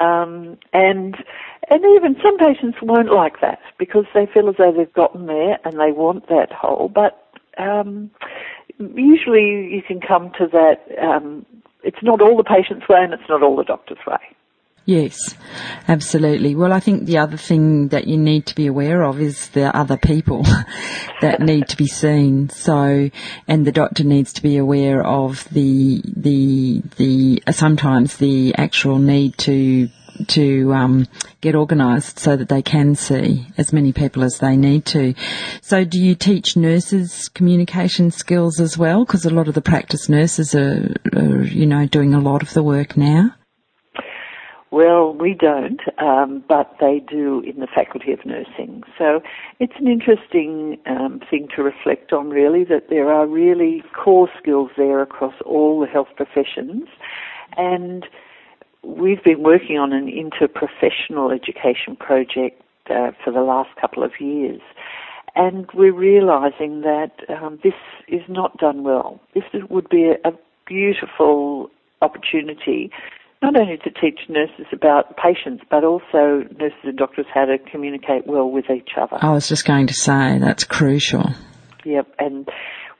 Um, 0.00 0.58
and 0.72 1.16
and 1.70 1.84
even 1.96 2.16
some 2.22 2.38
patients 2.38 2.78
won't 2.80 3.12
like 3.12 3.40
that 3.40 3.58
because 3.78 4.04
they 4.14 4.26
feel 4.32 4.48
as 4.48 4.54
though 4.56 4.72
they've 4.72 4.92
gotten 4.92 5.26
there 5.26 5.58
and 5.64 5.74
they 5.74 5.92
want 5.92 6.28
that 6.28 6.52
whole. 6.52 6.88
But 6.88 7.26
um, 7.58 8.10
usually 8.78 9.68
you 9.74 9.82
can 9.86 10.00
come 10.00 10.30
to 10.38 10.46
that. 10.52 10.84
Um, 11.02 11.44
it's 11.82 12.02
not 12.02 12.20
all 12.20 12.36
the 12.36 12.44
patient's 12.44 12.88
way 12.88 13.02
and 13.02 13.12
it's 13.12 13.28
not 13.28 13.42
all 13.42 13.56
the 13.56 13.64
doctor's 13.64 13.98
way. 14.06 14.18
Yes, 14.88 15.34
absolutely. 15.86 16.54
Well, 16.54 16.72
I 16.72 16.80
think 16.80 17.04
the 17.04 17.18
other 17.18 17.36
thing 17.36 17.88
that 17.88 18.06
you 18.06 18.16
need 18.16 18.46
to 18.46 18.54
be 18.54 18.66
aware 18.66 19.02
of 19.02 19.20
is 19.20 19.50
the 19.50 19.76
other 19.76 19.98
people 19.98 20.44
that 21.20 21.40
need 21.40 21.68
to 21.68 21.76
be 21.76 21.86
seen. 21.86 22.48
So, 22.48 23.10
and 23.46 23.66
the 23.66 23.70
doctor 23.70 24.02
needs 24.02 24.32
to 24.32 24.42
be 24.42 24.56
aware 24.56 25.04
of 25.04 25.46
the, 25.50 26.00
the, 26.16 26.80
the, 26.96 27.42
uh, 27.46 27.52
sometimes 27.52 28.16
the 28.16 28.54
actual 28.54 28.98
need 28.98 29.36
to 29.38 29.90
to 30.26 30.72
um, 30.72 31.06
get 31.42 31.54
organised 31.54 32.18
so 32.18 32.34
that 32.34 32.48
they 32.48 32.62
can 32.62 32.96
see 32.96 33.46
as 33.56 33.72
many 33.72 33.92
people 33.92 34.24
as 34.24 34.38
they 34.38 34.56
need 34.56 34.84
to. 34.86 35.14
So, 35.60 35.84
do 35.84 36.02
you 36.02 36.14
teach 36.14 36.56
nurses 36.56 37.28
communication 37.28 38.10
skills 38.10 38.58
as 38.58 38.78
well? 38.78 39.04
Because 39.04 39.26
a 39.26 39.30
lot 39.30 39.48
of 39.48 39.54
the 39.54 39.60
practice 39.60 40.08
nurses 40.08 40.54
are, 40.54 40.92
are, 41.14 41.44
you 41.44 41.66
know, 41.66 41.86
doing 41.86 42.14
a 42.14 42.20
lot 42.20 42.42
of 42.42 42.54
the 42.54 42.62
work 42.62 42.96
now. 42.96 43.34
Well, 44.70 45.14
we 45.14 45.32
don't, 45.32 45.80
um, 45.98 46.44
but 46.46 46.76
they 46.78 47.00
do 47.00 47.40
in 47.40 47.60
the 47.60 47.66
Faculty 47.66 48.12
of 48.12 48.26
Nursing. 48.26 48.82
So 48.98 49.22
it's 49.60 49.72
an 49.78 49.88
interesting 49.88 50.78
um, 50.84 51.20
thing 51.30 51.48
to 51.56 51.62
reflect 51.62 52.12
on, 52.12 52.28
really, 52.28 52.64
that 52.64 52.90
there 52.90 53.10
are 53.10 53.26
really 53.26 53.82
core 53.94 54.28
skills 54.38 54.70
there 54.76 55.00
across 55.00 55.34
all 55.46 55.80
the 55.80 55.86
health 55.86 56.08
professions. 56.16 56.86
And 57.56 58.06
we've 58.82 59.24
been 59.24 59.42
working 59.42 59.78
on 59.78 59.94
an 59.94 60.06
interprofessional 60.06 61.34
education 61.34 61.96
project 61.96 62.62
uh, 62.90 63.12
for 63.24 63.32
the 63.32 63.40
last 63.40 63.70
couple 63.80 64.02
of 64.02 64.20
years. 64.20 64.60
And 65.34 65.66
we're 65.72 65.94
realizing 65.94 66.82
that 66.82 67.12
um, 67.30 67.58
this 67.62 67.74
is 68.06 68.22
not 68.28 68.58
done 68.58 68.82
well. 68.82 69.18
This 69.34 69.44
would 69.70 69.88
be 69.88 70.10
a, 70.10 70.28
a 70.28 70.32
beautiful 70.66 71.70
opportunity 72.02 72.90
not 73.42 73.56
only 73.56 73.76
to 73.78 73.90
teach 73.90 74.20
nurses 74.28 74.66
about 74.72 75.16
patients, 75.16 75.64
but 75.70 75.84
also 75.84 76.44
nurses 76.58 76.78
and 76.84 76.96
doctors 76.96 77.26
how 77.32 77.44
to 77.44 77.58
communicate 77.58 78.26
well 78.26 78.50
with 78.50 78.70
each 78.70 78.90
other. 79.00 79.16
I 79.20 79.30
was 79.30 79.48
just 79.48 79.64
going 79.64 79.86
to 79.88 79.94
say 79.94 80.38
that's 80.38 80.64
crucial. 80.64 81.30
Yep, 81.84 82.14
and 82.18 82.48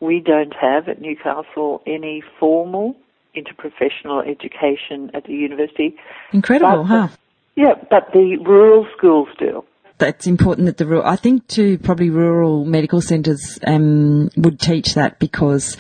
we 0.01 0.21
don't 0.21 0.55
have 0.55 0.89
at 0.89 1.01
Newcastle 1.01 1.83
any 1.87 2.23
formal 2.39 2.97
interprofessional 3.37 4.27
education 4.29 5.11
at 5.15 5.25
the 5.25 5.33
university. 5.33 5.97
Incredible, 6.33 6.85
but, 6.85 6.85
huh? 6.85 7.09
Yeah, 7.57 7.75
but 7.91 8.13
the 8.13 8.39
rural 8.45 8.87
schools 8.97 9.29
do 9.39 9.65
that's 9.99 10.27
important 10.27 10.67
that 10.67 10.77
the 10.77 10.87
rural, 10.87 11.05
I 11.05 11.17
think 11.17 11.47
too, 11.49 11.77
probably 11.79 12.11
rural 12.11 12.65
medical 12.65 13.01
centres 13.01 13.59
um, 13.67 14.31
would 14.37 14.61
teach 14.61 14.95
that 14.95 15.19
because 15.19 15.77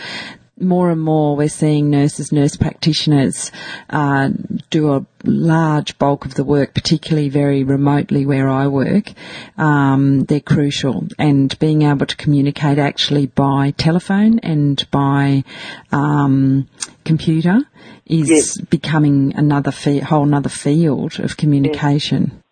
more 0.60 0.90
and 0.90 1.00
more 1.00 1.36
we're 1.36 1.48
seeing 1.48 1.90
nurses, 1.90 2.32
nurse 2.32 2.56
practitioners 2.56 3.50
uh, 3.90 4.30
do 4.70 4.92
a 4.92 5.06
large 5.24 5.98
bulk 5.98 6.24
of 6.24 6.34
the 6.34 6.44
work, 6.44 6.74
particularly 6.74 7.28
very 7.28 7.64
remotely 7.64 8.26
where 8.26 8.48
I 8.48 8.66
work. 8.66 9.12
Um, 9.56 10.24
they're 10.24 10.40
crucial, 10.40 11.06
and 11.18 11.56
being 11.58 11.82
able 11.82 12.06
to 12.06 12.16
communicate 12.16 12.78
actually 12.78 13.26
by 13.26 13.72
telephone 13.72 14.38
and 14.40 14.84
by 14.90 15.44
um, 15.92 16.68
computer 17.04 17.58
is 18.06 18.30
yes. 18.30 18.60
becoming 18.68 19.34
another 19.36 19.70
fe- 19.70 20.00
whole 20.00 20.24
another 20.24 20.48
field 20.48 21.18
of 21.20 21.36
communication. 21.36 22.32
Yes. 22.32 22.42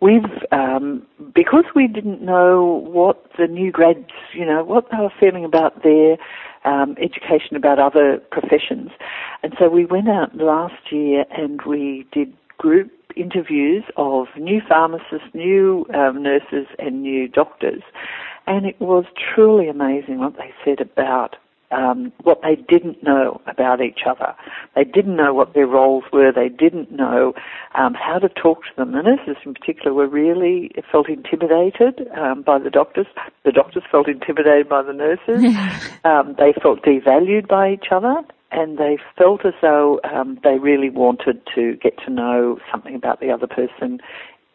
We've 0.00 0.24
um, 0.52 1.06
because 1.34 1.64
we 1.74 1.86
didn't 1.86 2.22
know 2.22 2.82
what 2.86 3.30
the 3.38 3.46
new 3.46 3.72
grads, 3.72 4.10
you 4.34 4.44
know, 4.44 4.62
what 4.64 4.90
they 4.90 4.98
were 4.98 5.12
feeling 5.18 5.44
about 5.44 5.82
their 5.82 6.16
um, 6.66 6.96
education 7.00 7.56
about 7.56 7.78
other 7.78 8.18
professions. 8.30 8.90
And 9.42 9.54
so 9.58 9.68
we 9.68 9.86
went 9.86 10.08
out 10.08 10.36
last 10.36 10.92
year 10.92 11.24
and 11.30 11.62
we 11.62 12.06
did 12.12 12.32
group 12.58 12.90
interviews 13.16 13.84
of 13.96 14.26
new 14.38 14.60
pharmacists, 14.68 15.28
new 15.32 15.86
um, 15.94 16.22
nurses, 16.22 16.66
and 16.78 17.02
new 17.02 17.28
doctors. 17.28 17.82
And 18.46 18.66
it 18.66 18.78
was 18.80 19.04
truly 19.34 19.68
amazing 19.68 20.18
what 20.18 20.36
they 20.36 20.52
said 20.64 20.80
about 20.80 21.36
um, 21.70 22.12
what 22.22 22.40
they 22.42 22.56
didn't 22.56 23.02
know 23.02 23.40
about 23.46 23.80
each 23.80 24.00
other. 24.06 24.34
They 24.74 24.84
didn't 24.84 25.16
know 25.16 25.34
what 25.34 25.54
their 25.54 25.66
roles 25.66 26.04
were. 26.12 26.32
They 26.32 26.48
didn't 26.48 26.92
know 26.92 27.34
um, 27.74 27.94
how 27.94 28.18
to 28.18 28.28
talk 28.28 28.62
to 28.64 28.70
them. 28.76 28.92
The 28.92 29.02
nurses, 29.02 29.36
in 29.44 29.54
particular, 29.54 29.92
were 29.92 30.06
really 30.06 30.72
felt 30.90 31.08
intimidated 31.08 32.08
um, 32.16 32.42
by 32.42 32.58
the 32.58 32.70
doctors. 32.70 33.06
The 33.44 33.52
doctors 33.52 33.82
felt 33.90 34.08
intimidated 34.08 34.68
by 34.68 34.82
the 34.82 34.92
nurses. 34.92 35.44
Um, 36.04 36.36
they 36.38 36.52
felt 36.62 36.82
devalued 36.82 37.48
by 37.48 37.72
each 37.72 37.86
other, 37.90 38.22
and 38.52 38.78
they 38.78 38.96
felt 39.18 39.44
as 39.44 39.54
though 39.60 40.00
um, 40.04 40.38
they 40.44 40.58
really 40.58 40.88
wanted 40.88 41.40
to 41.54 41.76
get 41.82 41.98
to 42.04 42.10
know 42.10 42.60
something 42.70 42.94
about 42.94 43.18
the 43.18 43.30
other 43.30 43.48
person 43.48 43.98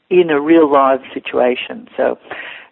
in 0.10 0.30
a 0.30 0.40
real 0.40 0.72
live 0.72 1.02
situation. 1.14 1.88
So 1.98 2.18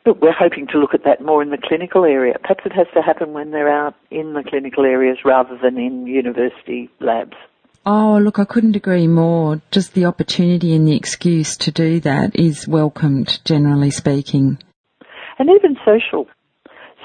Look, 0.05 0.21
we're 0.21 0.31
hoping 0.31 0.67
to 0.67 0.79
look 0.79 0.93
at 0.93 1.03
that 1.03 1.21
more 1.21 1.41
in 1.41 1.49
the 1.49 1.57
clinical 1.57 2.05
area. 2.05 2.35
Perhaps 2.41 2.65
it 2.65 2.71
has 2.73 2.87
to 2.93 3.01
happen 3.01 3.33
when 3.33 3.51
they're 3.51 3.69
out 3.69 3.95
in 4.09 4.33
the 4.33 4.43
clinical 4.43 4.85
areas 4.85 5.19
rather 5.25 5.57
than 5.61 5.77
in 5.77 6.07
university 6.07 6.89
labs. 6.99 7.35
Oh, 7.85 8.19
look, 8.21 8.39
I 8.39 8.45
couldn't 8.45 8.75
agree 8.75 9.07
more. 9.07 9.61
Just 9.71 9.93
the 9.93 10.05
opportunity 10.05 10.73
and 10.73 10.87
the 10.87 10.95
excuse 10.95 11.57
to 11.57 11.71
do 11.71 11.99
that 12.01 12.35
is 12.35 12.67
welcomed, 12.67 13.39
generally 13.45 13.91
speaking. 13.91 14.57
And 15.37 15.49
even 15.49 15.77
social, 15.85 16.27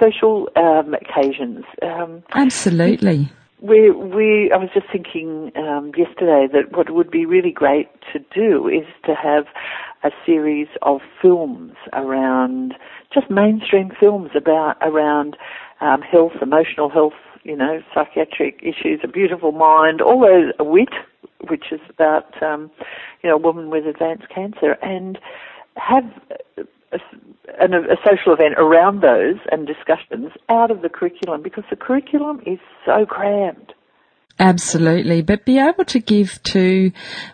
social 0.02 0.48
um, 0.56 0.94
occasions. 0.94 1.64
Um, 1.82 2.22
Absolutely. 2.32 3.30
We, 3.64 3.90
we, 3.90 4.52
I 4.52 4.58
was 4.58 4.68
just 4.74 4.88
thinking 4.92 5.50
um, 5.56 5.92
yesterday 5.96 6.46
that 6.52 6.76
what 6.76 6.90
would 6.90 7.10
be 7.10 7.24
really 7.24 7.50
great 7.50 7.88
to 8.12 8.18
do 8.18 8.68
is 8.68 8.84
to 9.06 9.14
have 9.14 9.46
a 10.02 10.10
series 10.26 10.68
of 10.82 11.00
films 11.22 11.72
around 11.94 12.74
just 13.10 13.30
mainstream 13.30 13.90
films 13.98 14.32
about 14.36 14.76
around 14.82 15.38
um, 15.80 16.02
health, 16.02 16.32
emotional 16.42 16.90
health, 16.90 17.14
you 17.42 17.56
know, 17.56 17.80
psychiatric 17.94 18.60
issues, 18.60 19.00
a 19.02 19.08
beautiful 19.08 19.52
mind, 19.52 20.02
all 20.02 20.20
those 20.20 20.52
wit, 20.60 20.90
which 21.48 21.72
is 21.72 21.80
about 21.88 22.42
um, 22.42 22.70
you 23.22 23.30
know 23.30 23.36
a 23.36 23.38
woman 23.38 23.70
with 23.70 23.86
advanced 23.86 24.28
cancer, 24.28 24.72
and 24.82 25.18
have 25.76 26.04
a, 26.92 26.98
an, 27.60 27.74
a 27.74 27.96
social 28.04 28.32
event 28.32 28.54
around 28.56 29.00
those 29.00 29.36
and 29.50 29.66
discussions 29.66 30.32
out 30.48 30.70
of 30.70 30.82
the 30.82 30.88
curriculum 30.88 31.42
because 31.42 31.64
the 31.70 31.76
curriculum 31.76 32.40
is 32.46 32.58
so 32.84 33.06
crammed. 33.06 33.72
Absolutely, 34.38 35.22
but 35.22 35.44
be 35.44 35.58
able 35.58 35.84
to 35.84 36.00
give 36.00 36.42
to 36.42 36.90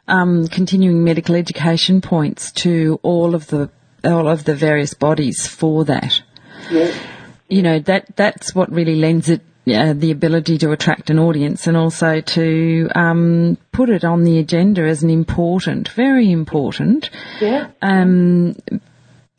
um, 0.07 0.47
continuing 0.49 1.03
medical 1.03 1.35
education 1.35 2.03
points 2.03 2.53
to 2.53 3.01
all 3.03 3.35
of 3.35 3.47
the 3.47 3.71
all 4.05 4.29
of 4.29 4.45
the 4.45 4.55
various 4.55 4.95
bodies 4.95 5.47
for 5.47 5.85
that. 5.87 6.23
Yes. 6.71 6.99
You 7.49 7.63
know 7.63 7.79
that 7.81 8.17
that's 8.17 8.55
what 8.55 8.71
really 8.71 8.97
lends 8.97 9.31
it 9.31 9.41
uh, 9.67 9.93
the 9.93 10.11
ability 10.11 10.59
to 10.59 10.73
attract 10.73 11.11
an 11.11 11.19
audience 11.19 11.67
and 11.67 11.77
also 11.77 12.21
to 12.21 12.89
um, 12.95 13.59
put 13.73 13.89
it 13.89 14.05
on 14.05 14.25
the 14.25 14.39
agenda 14.39 14.83
as 14.83 15.03
an 15.03 15.11
important, 15.11 15.89
very 15.89 16.31
important, 16.31 17.11
yeah. 17.41 17.69
um, 17.83 18.57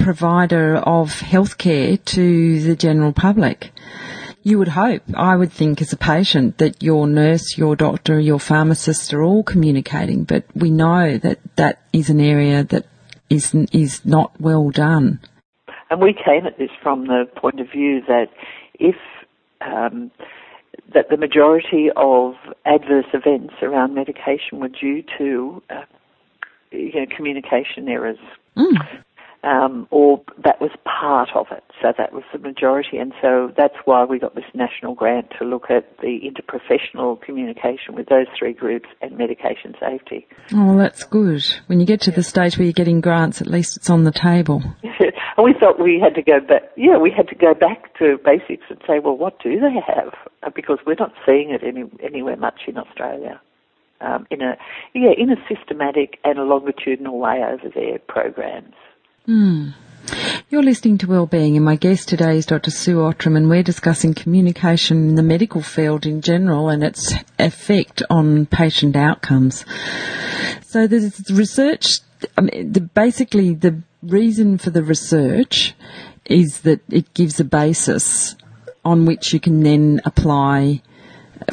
provider 0.01 0.77
of 0.77 1.10
healthcare 1.10 2.03
to 2.05 2.62
the 2.62 2.75
general 2.75 3.13
public. 3.13 3.72
You 4.43 4.58
would 4.58 4.70
hope, 4.70 5.03
I 5.15 5.36
would 5.36 5.51
think 5.51 5.81
as 5.81 5.93
a 5.93 5.98
patient, 5.98 6.58
that 6.58 6.81
your 6.81 7.05
nurse, 7.05 7.58
your 7.58 7.75
doctor, 7.75 8.20
your 8.20 8.39
pharmacist 8.39 9.13
are 9.13 9.22
all 9.22 9.43
communicating, 9.43 10.24
but 10.24 10.46
we 10.55 10.72
know 10.72 11.20
that 11.20 11.39
that 11.58 11.84
is 11.93 12.10
an 12.10 12.20
area 12.20 12.63
that 12.63 12.88
is, 13.29 13.53
is 13.72 14.03
not 14.03 14.39
well 14.41 14.72
done. 14.72 15.20
And 15.91 16.01
we 16.01 16.13
came 16.13 16.48
at 16.48 16.58
this 16.58 16.72
from 16.81 17.05
the 17.05 17.25
point 17.36 17.60
of 17.60 17.70
view 17.72 18.01
that 18.08 18.27
if 18.79 18.96
um, 19.62 20.10
that 20.93 21.10
the 21.10 21.17
majority 21.17 21.89
of 21.96 22.34
adverse 22.65 23.05
events 23.13 23.53
around 23.62 23.93
medication 23.93 24.60
were 24.60 24.70
due 24.70 25.03
to 25.17 25.62
uh, 25.70 25.84
you 26.72 26.93
know, 26.96 27.05
communication 27.15 27.88
errors. 27.88 28.17
Mm 28.58 28.75
um, 29.43 29.88
or 29.89 30.21
that 30.43 30.62
was 30.62 30.71
part 30.86 31.29
of 31.36 31.48
it. 31.51 31.63
So 31.81 31.91
that 31.98 32.13
was 32.13 32.24
the 32.31 32.39
majority, 32.39 32.98
and 32.98 33.12
so 33.21 33.51
that's 33.57 33.75
why 33.86 34.03
we 34.03 34.19
got 34.19 34.36
this 34.36 34.45
national 34.53 34.93
grant 34.93 35.31
to 35.39 35.45
look 35.45 35.65
at 35.69 35.98
the 35.98 36.19
interprofessional 36.21 37.19
communication 37.21 37.95
with 37.95 38.07
those 38.07 38.27
three 38.38 38.53
groups 38.53 38.89
and 39.01 39.17
medication 39.17 39.74
safety. 39.79 40.27
Oh, 40.53 40.77
that's 40.77 41.03
good. 41.03 41.43
When 41.65 41.79
you 41.79 41.86
get 41.86 42.01
to 42.01 42.12
the 42.12 42.24
stage 42.24 42.57
where 42.57 42.65
you're 42.65 42.74
getting 42.74 43.01
grants, 43.01 43.41
at 43.41 43.48
least 43.48 43.77
it's 43.77 43.89
on 43.89 44.03
the 44.03 44.12
table. 44.12 44.62
and 44.83 45.43
we 45.43 45.53
thought 45.60 45.79
we 45.79 46.00
had 46.00 46.13
to 46.15 46.21
go 46.21 46.39
back. 46.39 46.63
Yeah, 46.77 46.98
we 46.98 47.12
had 47.15 47.27
to 47.29 47.36
go 47.36 47.53
back 47.53 47.98
to 47.98 48.19
basics 48.24 48.65
and 48.69 48.79
say, 48.88 49.00
well, 49.00 49.17
what 49.17 49.41
do 49.41 49.60
they 49.60 49.75
have? 49.88 50.13
Uh, 50.43 50.51
because 50.53 50.77
we're 50.86 50.95
not 51.00 51.13
seeing 51.25 51.50
it 51.50 51.62
any, 51.63 51.83
anywhere 52.03 52.38
much 52.38 52.62
in 52.67 52.77
Australia. 52.77 53.41
Um, 54.01 54.25
in 54.31 54.41
a 54.41 54.57
yeah, 54.95 55.12
in 55.15 55.29
a 55.29 55.36
systematic 55.48 56.17
and 56.24 56.39
a 56.39 56.43
longitudinal 56.43 57.19
way 57.19 57.43
over 57.43 57.69
their 57.69 58.00
programs. 58.00 58.74
Mm. 59.27 59.73
You're 60.49 60.63
listening 60.63 60.97
to 60.99 61.07
Wellbeing 61.07 61.55
and 61.55 61.63
my 61.63 61.75
guest 61.75 62.09
today 62.09 62.37
is 62.37 62.45
Dr. 62.47 62.71
Sue 62.71 63.05
Outram 63.05 63.37
and 63.37 63.49
we're 63.49 63.61
discussing 63.61 64.15
communication 64.15 65.09
in 65.09 65.15
the 65.15 65.23
medical 65.23 65.61
field 65.61 66.07
in 66.07 66.21
general 66.21 66.69
and 66.69 66.83
its 66.83 67.13
effect 67.37 68.01
on 68.09 68.47
patient 68.47 68.95
outcomes. 68.95 69.63
So 70.63 70.87
there's 70.87 71.29
research, 71.29 71.99
I 72.35 72.41
mean, 72.41 72.73
the, 72.73 72.81
basically 72.81 73.53
the 73.53 73.83
reason 74.01 74.57
for 74.57 74.71
the 74.71 74.83
research 74.83 75.75
is 76.25 76.61
that 76.61 76.81
it 76.89 77.13
gives 77.13 77.39
a 77.39 77.45
basis 77.45 78.35
on 78.83 79.05
which 79.05 79.33
you 79.33 79.39
can 79.39 79.61
then 79.61 80.01
apply 80.03 80.81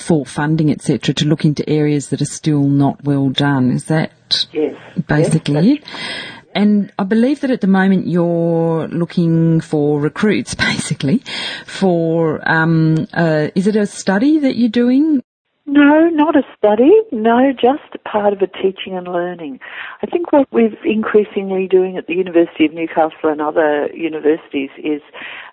for 0.01 0.25
funding, 0.25 0.71
etc., 0.71 1.15
to 1.15 1.27
look 1.27 1.45
into 1.45 1.69
areas 1.69 2.09
that 2.09 2.23
are 2.23 2.27
still 2.27 2.65
not 2.65 3.05
well 3.05 3.29
done. 3.31 3.71
Is 3.71 3.85
that 3.85 4.47
yes. 4.53 4.77
basically 5.07 5.69
yes, 5.69 5.79
it? 5.79 6.38
And 6.59 6.93
I 6.99 7.05
believe 7.05 7.43
that 7.43 7.53
at 7.53 7.61
the 7.61 7.69
moment 7.69 8.09
you're 8.09 8.89
looking 8.89 9.61
for 9.61 10.01
recruits, 10.01 10.55
basically, 10.73 11.23
for, 11.67 12.41
um, 12.51 13.07
uh, 13.15 13.51
is 13.55 13.69
it 13.69 13.77
a 13.77 13.87
study 13.87 14.41
that 14.41 14.57
you're 14.57 14.69
doing? 14.69 15.23
No, 15.67 16.09
not 16.09 16.35
a 16.35 16.43
study. 16.57 16.91
No, 17.13 17.53
just 17.53 18.03
part 18.05 18.33
of 18.33 18.43
a 18.43 18.49
teaching 18.49 18.97
and 18.97 19.07
learning. 19.07 19.61
I 20.03 20.07
think 20.07 20.33
what 20.33 20.49
we're 20.51 20.75
increasingly 20.85 21.69
doing 21.69 21.97
at 21.97 22.09
the 22.09 22.15
University 22.15 22.65
of 22.65 22.73
Newcastle 22.75 23.31
and 23.31 23.41
other 23.41 23.89
universities 23.95 24.71
is 24.79 25.03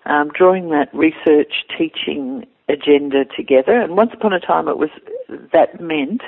um, 0.06 0.32
drawing 0.36 0.70
that 0.70 0.88
research 0.92 1.52
teaching 1.78 2.46
agenda 2.68 3.24
together. 3.24 3.80
And 3.80 3.96
once 3.96 4.10
upon 4.12 4.32
a 4.32 4.40
time, 4.40 4.68
it 4.68 4.78
was 4.78 4.90
that 5.52 5.80
meant 5.80 6.22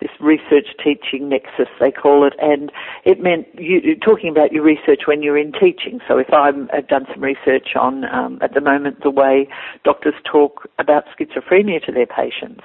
this 0.00 0.10
research 0.20 0.66
teaching 0.82 1.28
nexus 1.28 1.68
they 1.80 1.90
call 1.90 2.26
it, 2.26 2.34
and 2.40 2.70
it 3.04 3.20
meant 3.20 3.46
you 3.54 3.96
talking 3.96 4.30
about 4.30 4.52
your 4.52 4.62
research 4.62 5.02
when 5.06 5.22
you're 5.22 5.38
in 5.38 5.52
teaching. 5.52 6.00
So 6.06 6.18
if 6.18 6.32
I'm, 6.32 6.68
I've 6.72 6.88
done 6.88 7.06
some 7.12 7.22
research 7.22 7.68
on 7.76 8.04
um, 8.04 8.38
at 8.42 8.52
the 8.52 8.60
moment 8.60 9.02
the 9.02 9.10
way 9.10 9.48
doctors 9.84 10.14
talk 10.30 10.68
about 10.78 11.04
schizophrenia 11.18 11.84
to 11.86 11.92
their 11.92 12.06
patients 12.06 12.62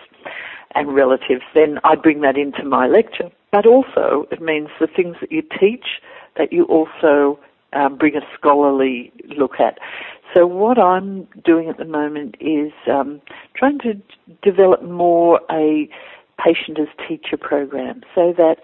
and 0.75 0.93
relatives, 0.93 1.43
then 1.53 1.79
I 1.83 1.95
bring 1.95 2.21
that 2.21 2.37
into 2.37 2.65
my 2.65 2.87
lecture. 2.87 3.29
But 3.51 3.65
also 3.65 4.25
it 4.31 4.41
means 4.41 4.69
the 4.79 4.87
things 4.87 5.15
that 5.21 5.31
you 5.31 5.41
teach 5.41 6.01
that 6.37 6.51
you 6.51 6.65
also 6.65 7.39
um, 7.73 7.97
bring 7.97 8.15
a 8.15 8.21
scholarly 8.37 9.11
look 9.37 9.59
at. 9.59 9.77
So 10.33 10.47
what 10.47 10.77
I'm 10.77 11.27
doing 11.43 11.69
at 11.69 11.77
the 11.77 11.85
moment 11.85 12.35
is 12.39 12.71
um, 12.89 13.21
trying 13.55 13.79
to 13.79 13.93
develop 14.41 14.81
more 14.83 15.41
a 15.49 15.89
patient 16.43 16.79
as 16.79 16.87
teacher 17.07 17.37
program 17.37 18.01
so 18.15 18.33
that 18.37 18.57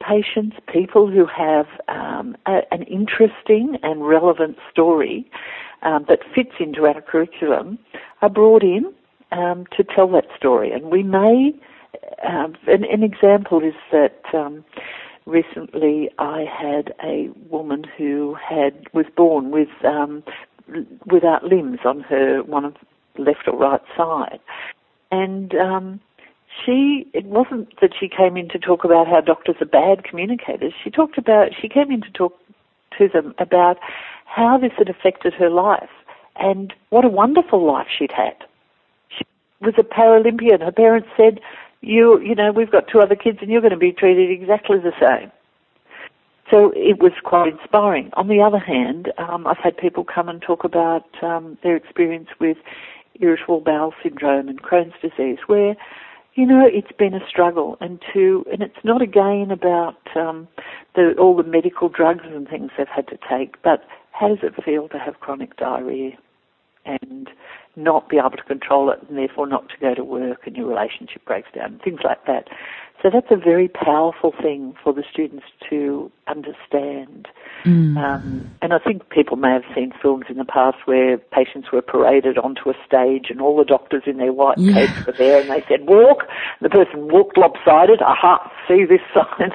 patients, 0.00 0.56
people 0.72 1.10
who 1.10 1.26
have 1.26 1.66
um, 1.88 2.36
a, 2.46 2.60
an 2.70 2.82
interesting 2.82 3.78
and 3.82 4.06
relevant 4.06 4.56
story 4.70 5.28
um, 5.82 6.04
that 6.08 6.20
fits 6.34 6.52
into 6.60 6.86
our 6.86 7.00
curriculum 7.00 7.78
are 8.20 8.28
brought 8.28 8.62
in 8.62 8.92
um, 9.32 9.66
to 9.76 9.82
tell 9.82 10.08
that 10.08 10.26
story. 10.36 10.70
And 10.70 10.86
we 10.86 11.02
may, 11.02 11.52
um, 12.26 12.54
an, 12.66 12.84
an, 12.84 13.02
example 13.02 13.62
is 13.62 13.74
that 13.90 14.22
um, 14.34 14.64
recently 15.26 16.10
I 16.18 16.44
had 16.44 16.94
a 17.02 17.30
woman 17.50 17.84
who 17.96 18.34
had 18.34 18.86
was 18.92 19.06
born 19.16 19.50
with 19.50 19.68
um, 19.84 20.22
without 21.06 21.44
limbs 21.44 21.80
on 21.84 22.00
her 22.00 22.42
one 22.42 22.64
of 22.64 22.76
left 23.18 23.46
or 23.46 23.56
right 23.56 23.82
side, 23.96 24.40
and 25.10 25.54
um, 25.54 26.00
she 26.64 27.06
it 27.12 27.26
wasn't 27.26 27.80
that 27.80 27.92
she 27.98 28.08
came 28.08 28.36
in 28.36 28.48
to 28.50 28.58
talk 28.58 28.84
about 28.84 29.06
how 29.06 29.20
doctors 29.20 29.56
are 29.60 29.66
bad 29.66 30.04
communicators. 30.04 30.72
She 30.82 30.90
talked 30.90 31.18
about 31.18 31.50
she 31.60 31.68
came 31.68 31.90
in 31.90 32.02
to 32.02 32.10
talk 32.10 32.38
to 32.98 33.08
them 33.08 33.34
about 33.38 33.78
how 34.26 34.58
this 34.58 34.72
had 34.76 34.88
affected 34.88 35.34
her 35.34 35.50
life 35.50 35.90
and 36.36 36.72
what 36.90 37.04
a 37.04 37.08
wonderful 37.08 37.64
life 37.64 37.88
she'd 37.96 38.12
had. 38.12 38.36
She 39.08 39.24
was 39.60 39.74
a 39.78 39.82
Paralympian. 39.82 40.60
Her 40.60 40.72
parents 40.72 41.08
said, 41.16 41.40
"You, 41.80 42.20
you 42.20 42.34
know, 42.34 42.52
we've 42.52 42.70
got 42.70 42.88
two 42.88 43.00
other 43.00 43.16
kids, 43.16 43.38
and 43.40 43.50
you're 43.50 43.60
going 43.60 43.72
to 43.72 43.76
be 43.76 43.92
treated 43.92 44.30
exactly 44.30 44.78
the 44.78 44.92
same." 45.00 45.30
So 46.52 46.70
it 46.76 47.00
was 47.00 47.12
quite 47.24 47.54
inspiring. 47.54 48.10
On 48.12 48.28
the 48.28 48.42
other 48.42 48.58
hand, 48.58 49.10
um, 49.16 49.46
I've 49.46 49.56
had 49.56 49.74
people 49.74 50.04
come 50.04 50.28
and 50.28 50.42
talk 50.42 50.64
about 50.64 51.06
um, 51.22 51.56
their 51.62 51.76
experience 51.76 52.28
with 52.38 52.58
irritable 53.18 53.60
bowel 53.60 53.94
syndrome 54.02 54.48
and 54.50 54.62
Crohn's 54.62 54.92
disease, 55.00 55.38
where 55.46 55.74
you 56.34 56.44
know 56.44 56.68
it's 56.70 56.92
been 56.98 57.14
a 57.14 57.26
struggle, 57.26 57.78
and 57.80 58.02
to 58.12 58.44
and 58.52 58.60
it's 58.60 58.84
not 58.84 59.00
again 59.00 59.50
about 59.50 59.96
um, 60.14 60.46
the, 60.94 61.14
all 61.18 61.34
the 61.34 61.42
medical 61.42 61.88
drugs 61.88 62.24
and 62.26 62.46
things 62.46 62.70
they've 62.76 62.86
had 62.86 63.08
to 63.08 63.18
take, 63.30 63.54
but 63.62 63.84
how 64.10 64.28
does 64.28 64.40
it 64.42 64.62
feel 64.62 64.90
to 64.90 64.98
have 64.98 65.20
chronic 65.20 65.56
diarrhea 65.56 66.18
and 66.84 67.30
not 67.76 68.08
be 68.08 68.18
able 68.18 68.30
to 68.30 68.42
control 68.42 68.90
it, 68.90 68.98
and 69.08 69.16
therefore 69.16 69.46
not 69.46 69.68
to 69.70 69.74
go 69.80 69.94
to 69.94 70.04
work, 70.04 70.46
and 70.46 70.56
your 70.56 70.66
relationship 70.66 71.24
breaks 71.24 71.48
down, 71.54 71.80
things 71.82 72.00
like 72.04 72.26
that. 72.26 72.48
So 73.02 73.10
that's 73.12 73.26
a 73.30 73.36
very 73.36 73.66
powerful 73.66 74.32
thing 74.40 74.74
for 74.82 74.92
the 74.92 75.02
students 75.10 75.44
to 75.68 76.10
understand. 76.28 77.26
Mm. 77.64 77.96
Um, 77.96 78.50
and 78.62 78.72
I 78.72 78.78
think 78.78 79.08
people 79.10 79.36
may 79.36 79.50
have 79.50 79.64
seen 79.74 79.92
films 80.00 80.26
in 80.28 80.36
the 80.36 80.44
past 80.44 80.76
where 80.84 81.18
patients 81.18 81.72
were 81.72 81.82
paraded 81.82 82.38
onto 82.38 82.70
a 82.70 82.74
stage 82.86 83.26
and 83.28 83.40
all 83.40 83.56
the 83.56 83.64
doctors 83.64 84.04
in 84.06 84.18
their 84.18 84.32
white 84.32 84.58
yeah. 84.58 84.86
coats 84.86 85.06
were 85.06 85.12
there 85.18 85.40
and 85.40 85.50
they 85.50 85.64
said, 85.68 85.88
walk. 85.88 86.28
The 86.60 86.70
person 86.70 87.08
walked 87.08 87.36
lopsided. 87.36 88.00
Aha, 88.02 88.52
see 88.68 88.84
this 88.84 89.00
sign. 89.12 89.50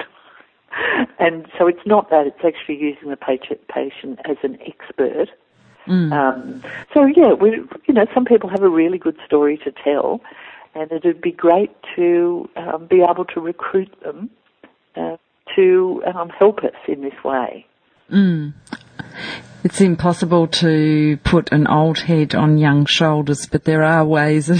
and 1.18 1.46
so 1.58 1.66
it's 1.66 1.86
not 1.86 2.10
that, 2.10 2.26
it's 2.26 2.44
actually 2.44 2.76
using 2.76 3.08
the 3.08 3.16
patient 3.16 4.18
as 4.26 4.36
an 4.42 4.58
expert. 4.66 5.30
Mm. 5.88 6.12
Um, 6.12 6.62
so 6.92 7.06
yeah, 7.06 7.32
we, 7.32 7.62
you 7.86 7.94
know, 7.94 8.06
some 8.14 8.24
people 8.24 8.48
have 8.50 8.62
a 8.62 8.68
really 8.68 8.98
good 8.98 9.16
story 9.26 9.58
to 9.64 9.72
tell, 9.72 10.20
and 10.74 10.90
it 10.92 11.04
would 11.04 11.20
be 11.20 11.32
great 11.32 11.70
to 11.96 12.48
um, 12.56 12.86
be 12.86 13.02
able 13.02 13.24
to 13.26 13.40
recruit 13.40 13.92
them 14.02 14.30
uh, 14.96 15.16
to 15.56 16.02
um, 16.14 16.28
help 16.28 16.58
us 16.58 16.74
in 16.86 17.00
this 17.02 17.24
way. 17.24 17.66
Mm. 18.10 18.52
It's 19.64 19.80
impossible 19.80 20.46
to 20.46 21.18
put 21.24 21.52
an 21.52 21.66
old 21.66 21.98
head 22.00 22.34
on 22.34 22.58
young 22.58 22.86
shoulders, 22.86 23.46
but 23.46 23.64
there 23.64 23.82
are 23.82 24.04
ways 24.04 24.50
of 24.50 24.58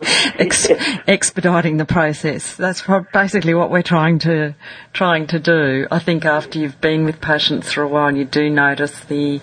ex- 0.38 0.68
expediting 1.06 1.78
the 1.78 1.84
process. 1.84 2.56
That's 2.56 2.82
basically 3.12 3.54
what 3.54 3.70
we're 3.70 3.82
trying 3.82 4.18
to 4.20 4.54
trying 4.92 5.26
to 5.28 5.38
do. 5.38 5.86
I 5.90 5.98
think 5.98 6.24
after 6.24 6.58
you've 6.58 6.80
been 6.80 7.04
with 7.04 7.20
patients 7.20 7.72
for 7.72 7.82
a 7.82 7.88
while, 7.88 8.14
you 8.14 8.24
do 8.24 8.50
notice 8.50 9.00
the 9.04 9.40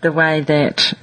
the 0.00 0.12
way 0.12 0.40
that 0.42 0.94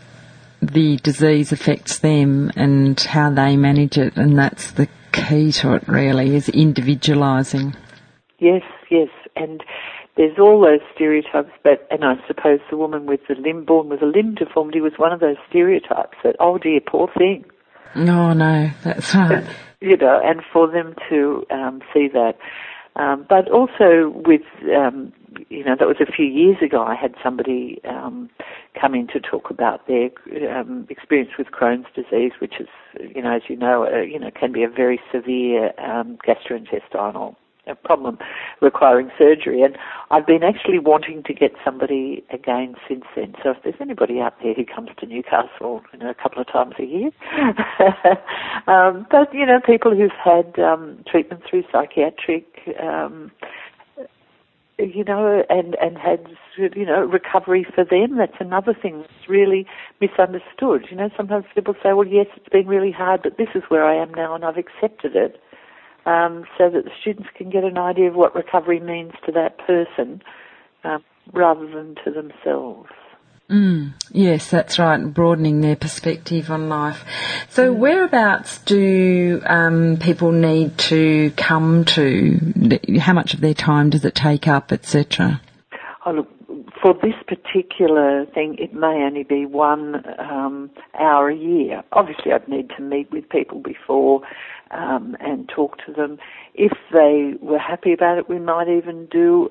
the 0.61 0.97
disease 0.97 1.51
affects 1.51 1.99
them 1.99 2.51
and 2.55 2.99
how 2.99 3.29
they 3.29 3.57
manage 3.57 3.97
it, 3.97 4.15
and 4.15 4.37
that's 4.37 4.71
the 4.71 4.87
key 5.11 5.51
to 5.51 5.73
it 5.73 5.87
really, 5.87 6.35
is 6.35 6.47
individualising. 6.47 7.75
Yes, 8.39 8.63
yes, 8.89 9.09
and 9.35 9.63
there's 10.15 10.37
all 10.39 10.61
those 10.61 10.81
stereotypes, 10.93 11.51
but, 11.63 11.87
and 11.89 12.05
I 12.05 12.15
suppose 12.27 12.59
the 12.69 12.77
woman 12.77 13.05
with 13.05 13.21
the 13.27 13.35
limb, 13.35 13.65
born 13.65 13.89
with 13.89 14.01
a 14.01 14.05
limb 14.05 14.35
deformity 14.35 14.79
was 14.79 14.93
one 14.97 15.11
of 15.11 15.19
those 15.19 15.37
stereotypes 15.49 16.17
that, 16.23 16.35
oh 16.39 16.57
dear, 16.57 16.79
poor 16.85 17.09
thing. 17.17 17.45
Oh 17.95 18.33
no, 18.33 18.71
that's 18.83 19.13
right. 19.15 19.45
you 19.81 19.97
know, 19.97 20.19
and 20.23 20.41
for 20.51 20.69
them 20.69 20.95
to 21.09 21.45
um, 21.51 21.81
see 21.93 22.07
that. 22.13 22.33
Um, 22.95 23.25
but 23.27 23.49
also 23.49 24.13
with, 24.25 24.43
um, 24.75 25.13
you 25.49 25.63
know, 25.63 25.75
that 25.77 25.87
was 25.87 25.97
a 25.99 26.11
few 26.11 26.25
years 26.25 26.57
ago. 26.61 26.83
I 26.83 26.95
had 26.95 27.15
somebody 27.23 27.81
um, 27.87 28.29
come 28.79 28.95
in 28.95 29.07
to 29.07 29.19
talk 29.19 29.49
about 29.49 29.87
their 29.87 30.09
um, 30.55 30.87
experience 30.89 31.31
with 31.37 31.47
Crohn's 31.47 31.87
disease, 31.95 32.33
which 32.39 32.55
is, 32.59 32.67
you 33.15 33.21
know, 33.21 33.35
as 33.35 33.43
you 33.47 33.55
know, 33.55 33.85
uh, 33.85 34.01
you 34.01 34.19
know, 34.19 34.31
can 34.31 34.51
be 34.51 34.63
a 34.63 34.69
very 34.69 34.99
severe 35.11 35.71
um, 35.79 36.17
gastrointestinal 36.27 37.35
problem 37.83 38.17
requiring 38.61 39.09
surgery. 39.17 39.61
And 39.61 39.77
I've 40.11 40.27
been 40.27 40.43
actually 40.43 40.79
wanting 40.79 41.23
to 41.23 41.33
get 41.33 41.53
somebody 41.63 42.23
again 42.31 42.75
since 42.87 43.05
then. 43.15 43.35
So 43.41 43.51
if 43.51 43.57
there's 43.63 43.75
anybody 43.79 44.19
out 44.19 44.35
there 44.41 44.53
who 44.53 44.65
comes 44.65 44.89
to 44.99 45.05
Newcastle, 45.05 45.81
you 45.93 45.99
know, 45.99 46.09
a 46.09 46.13
couple 46.13 46.41
of 46.41 46.47
times 46.47 46.75
a 46.79 46.83
year, 46.83 47.11
um, 48.67 49.07
but 49.09 49.33
you 49.33 49.45
know, 49.45 49.59
people 49.65 49.95
who've 49.95 50.11
had 50.11 50.59
um, 50.59 51.03
treatment 51.07 51.43
through 51.49 51.63
psychiatric. 51.71 52.45
Um, 52.81 53.31
you 54.93 55.03
know, 55.03 55.43
and 55.49 55.75
and 55.81 55.97
had 55.97 56.27
you 56.57 56.85
know 56.85 57.05
recovery 57.05 57.65
for 57.75 57.83
them. 57.83 58.17
That's 58.17 58.39
another 58.39 58.73
thing 58.73 59.01
that's 59.01 59.29
really 59.29 59.65
misunderstood. 60.01 60.87
You 60.89 60.97
know, 60.97 61.09
sometimes 61.15 61.45
people 61.55 61.75
say, 61.81 61.93
"Well, 61.93 62.07
yes, 62.07 62.27
it's 62.35 62.49
been 62.49 62.67
really 62.67 62.91
hard, 62.91 63.21
but 63.23 63.37
this 63.37 63.49
is 63.55 63.63
where 63.69 63.85
I 63.85 63.95
am 63.95 64.13
now, 64.13 64.35
and 64.35 64.43
I've 64.43 64.57
accepted 64.57 65.15
it." 65.15 65.41
um, 66.05 66.45
so 66.57 66.69
that 66.69 66.85
the 66.85 66.91
students 66.99 67.29
can 67.35 67.49
get 67.49 67.63
an 67.63 67.77
idea 67.77 68.09
of 68.09 68.15
what 68.15 68.35
recovery 68.35 68.79
means 68.79 69.13
to 69.25 69.31
that 69.31 69.57
person 69.59 70.21
um, 70.83 71.03
rather 71.31 71.67
than 71.67 71.95
to 72.03 72.11
themselves. 72.11 72.89
Mm, 73.49 73.93
yes, 74.11 74.49
that's 74.49 74.79
right, 74.79 75.03
broadening 75.03 75.61
their 75.61 75.75
perspective 75.75 76.49
on 76.49 76.69
life. 76.69 77.03
So, 77.49 77.73
mm. 77.73 77.77
whereabouts 77.77 78.59
do 78.59 79.41
um, 79.45 79.97
people 79.97 80.31
need 80.31 80.77
to 80.89 81.31
come 81.31 81.85
to? 81.85 82.79
How 82.99 83.13
much 83.13 83.33
of 83.33 83.41
their 83.41 83.53
time 83.53 83.89
does 83.89 84.05
it 84.05 84.15
take 84.15 84.47
up, 84.47 84.71
etc.? 84.71 85.41
Oh, 86.05 86.11
look, 86.11 86.29
for 86.81 86.93
this 86.93 87.13
particular 87.27 88.25
thing, 88.33 88.55
it 88.59 88.73
may 88.73 89.03
only 89.05 89.23
be 89.23 89.45
one 89.45 90.03
um, 90.19 90.71
hour 90.99 91.29
a 91.29 91.35
year. 91.35 91.83
Obviously, 91.91 92.31
I'd 92.31 92.47
need 92.47 92.69
to 92.77 92.81
meet 92.81 93.11
with 93.11 93.29
people 93.29 93.59
before 93.59 94.21
um, 94.71 95.15
and 95.19 95.49
talk 95.49 95.77
to 95.85 95.93
them. 95.93 96.17
If 96.53 96.71
they 96.91 97.33
were 97.41 97.59
happy 97.59 97.93
about 97.93 98.17
it, 98.17 98.29
we 98.29 98.39
might 98.39 98.67
even 98.69 99.07
do. 99.07 99.49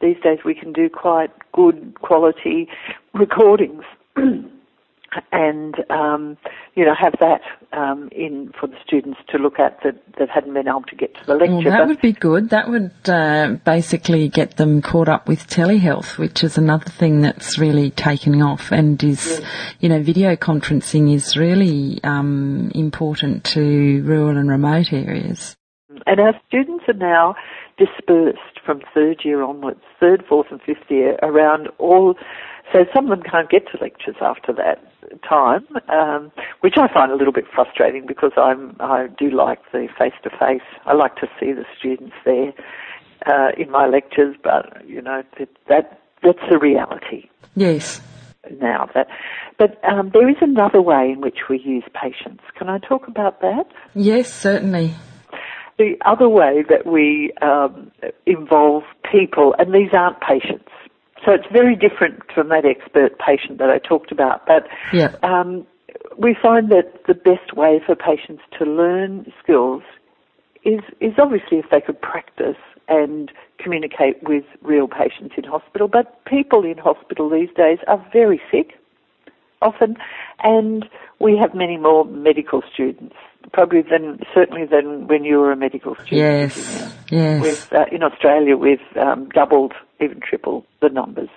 These 0.00 0.16
days, 0.22 0.38
we 0.44 0.54
can 0.54 0.72
do 0.72 0.88
quite 0.88 1.30
good 1.52 1.94
quality 2.00 2.68
recordings. 3.14 3.84
and 5.32 5.74
um, 5.90 6.36
you 6.74 6.84
know 6.84 6.94
have 6.94 7.14
that 7.20 7.40
um, 7.72 8.08
in 8.12 8.52
for 8.58 8.66
the 8.66 8.76
students 8.84 9.18
to 9.28 9.38
look 9.38 9.58
at 9.58 9.78
that, 9.82 10.00
that 10.18 10.28
hadn't 10.28 10.54
been 10.54 10.68
able 10.68 10.82
to 10.82 10.96
get 10.96 11.14
to 11.14 11.26
the 11.26 11.34
lecture. 11.34 11.54
Well, 11.54 11.62
that 11.64 11.78
but 11.78 11.88
would 11.88 12.00
be 12.00 12.12
good. 12.12 12.50
That 12.50 12.68
would 12.68 12.92
uh, 13.08 13.56
basically 13.64 14.28
get 14.28 14.56
them 14.56 14.82
caught 14.82 15.08
up 15.08 15.28
with 15.28 15.46
telehealth, 15.48 16.18
which 16.18 16.44
is 16.44 16.58
another 16.58 16.90
thing 16.90 17.20
that's 17.20 17.58
really 17.58 17.90
taken 17.90 18.40
off 18.42 18.72
and 18.72 19.02
is, 19.02 19.26
yes. 19.26 19.42
you 19.80 19.88
know, 19.88 20.02
video 20.02 20.36
conferencing 20.36 21.12
is 21.12 21.36
really 21.36 22.00
um, 22.04 22.70
important 22.74 23.44
to 23.44 24.02
rural 24.02 24.36
and 24.36 24.48
remote 24.48 24.92
areas. 24.92 25.56
And 26.06 26.20
our 26.20 26.34
students 26.48 26.84
are 26.88 26.94
now 26.94 27.36
dispersed 27.80 28.60
from 28.64 28.82
third 28.94 29.22
year 29.24 29.42
onwards, 29.42 29.80
third, 29.98 30.22
fourth, 30.28 30.48
and 30.50 30.60
fifth 30.60 30.88
year 30.88 31.18
around 31.22 31.68
all. 31.78 32.14
So 32.72 32.84
some 32.94 33.10
of 33.10 33.18
them 33.18 33.28
can't 33.28 33.50
get 33.50 33.64
to 33.72 33.78
lectures 33.80 34.16
after 34.20 34.52
that 34.52 34.78
time, 35.28 35.66
um, 35.88 36.30
which 36.60 36.74
I 36.76 36.92
find 36.92 37.10
a 37.10 37.16
little 37.16 37.32
bit 37.32 37.44
frustrating 37.52 38.06
because 38.06 38.32
I'm 38.36 38.76
I 38.78 39.08
do 39.18 39.30
like 39.30 39.58
the 39.72 39.88
face 39.98 40.12
to 40.22 40.30
face. 40.30 40.66
I 40.86 40.92
like 40.92 41.16
to 41.16 41.28
see 41.40 41.52
the 41.52 41.64
students 41.78 42.14
there 42.24 42.52
uh, 43.26 43.50
in 43.58 43.70
my 43.70 43.86
lectures, 43.86 44.36
but 44.44 44.86
you 44.86 45.02
know 45.02 45.22
that, 45.38 45.48
that 45.68 46.00
that's 46.22 46.38
the 46.48 46.58
reality. 46.58 47.28
Yes. 47.56 48.00
Now 48.60 48.88
that, 48.94 49.08
but 49.58 49.82
um, 49.84 50.10
there 50.14 50.28
is 50.28 50.36
another 50.40 50.80
way 50.80 51.10
in 51.12 51.20
which 51.20 51.48
we 51.48 51.58
use 51.58 51.84
patients. 51.92 52.42
Can 52.56 52.68
I 52.68 52.78
talk 52.78 53.08
about 53.08 53.40
that? 53.40 53.66
Yes, 53.94 54.32
certainly. 54.32 54.94
The 55.80 55.96
other 56.04 56.28
way 56.28 56.62
that 56.68 56.84
we 56.84 57.32
um, 57.40 57.90
involve 58.26 58.82
people, 59.10 59.54
and 59.58 59.72
these 59.72 59.88
aren't 59.94 60.20
patients, 60.20 60.68
so 61.24 61.32
it's 61.32 61.46
very 61.50 61.74
different 61.74 62.20
from 62.34 62.50
that 62.50 62.66
expert 62.66 63.18
patient 63.18 63.56
that 63.60 63.70
I 63.70 63.78
talked 63.78 64.12
about. 64.12 64.44
But 64.46 64.68
yeah. 64.92 65.16
um, 65.22 65.66
we 66.18 66.36
find 66.40 66.68
that 66.68 67.06
the 67.06 67.14
best 67.14 67.56
way 67.56 67.80
for 67.86 67.96
patients 67.96 68.42
to 68.58 68.66
learn 68.66 69.32
skills 69.42 69.82
is 70.64 70.80
is 71.00 71.14
obviously 71.16 71.56
if 71.56 71.70
they 71.70 71.80
could 71.80 71.98
practice 72.02 72.60
and 72.88 73.32
communicate 73.58 74.22
with 74.24 74.44
real 74.60 74.86
patients 74.86 75.32
in 75.38 75.44
hospital. 75.44 75.88
But 75.88 76.22
people 76.26 76.62
in 76.62 76.76
hospital 76.76 77.30
these 77.30 77.48
days 77.56 77.78
are 77.86 78.06
very 78.12 78.42
sick 78.50 78.74
often, 79.62 79.96
and 80.42 80.84
we 81.20 81.38
have 81.38 81.54
many 81.54 81.78
more 81.78 82.04
medical 82.04 82.62
students, 82.70 83.16
probably 83.52 83.82
than 83.82 84.20
certainly 84.34 84.64
than 84.66 85.06
when 85.06 85.24
you 85.24 85.38
were 85.38 85.52
a 85.52 85.56
medical 85.56 85.94
student. 85.94 86.12
Yes, 86.12 86.94
yes. 87.10 87.42
With, 87.42 87.72
uh, 87.72 87.84
in 87.92 88.02
Australia, 88.02 88.56
we've 88.56 88.78
um, 88.96 89.28
doubled, 89.30 89.72
even 90.00 90.20
tripled 90.20 90.64
the 90.80 90.88
numbers. 90.88 91.28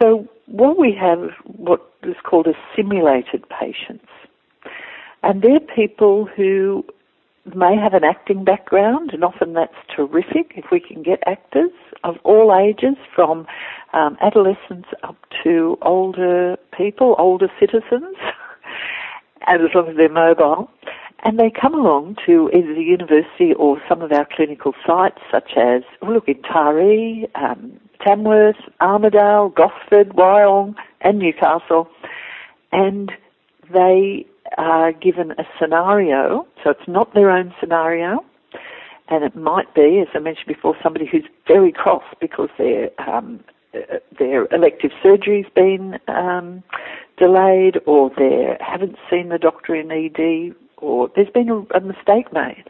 So 0.00 0.28
what 0.46 0.78
we 0.78 0.96
have, 1.00 1.30
what 1.44 1.90
is 2.02 2.16
called 2.22 2.46
a 2.46 2.54
simulated 2.74 3.44
patients, 3.48 4.06
and 5.22 5.42
they're 5.42 5.60
people 5.60 6.26
who 6.26 6.84
may 7.54 7.76
have 7.76 7.94
an 7.94 8.04
acting 8.04 8.44
background, 8.44 9.10
and 9.12 9.22
often 9.22 9.52
that's 9.52 9.74
terrific 9.94 10.52
if 10.56 10.66
we 10.70 10.80
can 10.80 11.02
get 11.02 11.22
actors 11.26 11.70
of 12.04 12.16
all 12.24 12.54
ages, 12.54 12.96
from 13.14 13.46
um, 13.92 14.16
adolescents 14.20 14.88
up 15.02 15.16
to 15.42 15.78
older 15.82 16.56
people, 16.76 17.14
older 17.18 17.48
citizens, 17.58 18.16
and 19.46 19.62
as 19.62 19.70
long 19.74 19.88
as 19.88 19.96
they're 19.96 20.08
mobile. 20.08 20.70
And 21.26 21.40
they 21.40 21.50
come 21.50 21.74
along 21.74 22.18
to 22.24 22.48
either 22.54 22.72
the 22.72 22.84
university 22.84 23.52
or 23.52 23.82
some 23.88 24.00
of 24.00 24.12
our 24.12 24.28
clinical 24.36 24.74
sites, 24.86 25.18
such 25.28 25.56
as, 25.56 25.82
oh, 26.00 26.12
look, 26.12 26.28
in 26.28 26.36
Taree, 26.36 27.28
um, 27.34 27.80
Tamworth, 28.00 28.54
Armidale, 28.80 29.52
Gosford, 29.52 30.10
Wyong, 30.10 30.76
and 31.00 31.18
Newcastle, 31.18 31.88
and 32.70 33.10
they 33.74 34.24
are 34.56 34.92
given 34.92 35.32
a 35.32 35.42
scenario, 35.60 36.46
so 36.62 36.70
it's 36.70 36.86
not 36.86 37.12
their 37.12 37.32
own 37.32 37.52
scenario, 37.58 38.24
and 39.08 39.24
it 39.24 39.34
might 39.34 39.74
be, 39.74 39.98
as 40.00 40.06
I 40.14 40.20
mentioned 40.20 40.46
before, 40.46 40.76
somebody 40.80 41.06
who's 41.10 41.26
very 41.48 41.72
cross 41.72 42.04
because 42.20 42.50
their 42.56 42.90
um, 43.00 43.40
their 44.16 44.46
elective 44.54 44.92
surgery's 45.02 45.46
been 45.56 45.98
um, 46.06 46.62
delayed, 47.18 47.78
or 47.84 48.12
they 48.16 48.56
haven't 48.60 48.94
seen 49.10 49.28
the 49.28 49.38
doctor 49.38 49.74
in 49.74 49.90
ED, 49.90 50.54
or 50.78 51.10
there's 51.14 51.30
been 51.30 51.48
a, 51.48 51.58
a 51.76 51.80
mistake 51.80 52.32
made, 52.32 52.64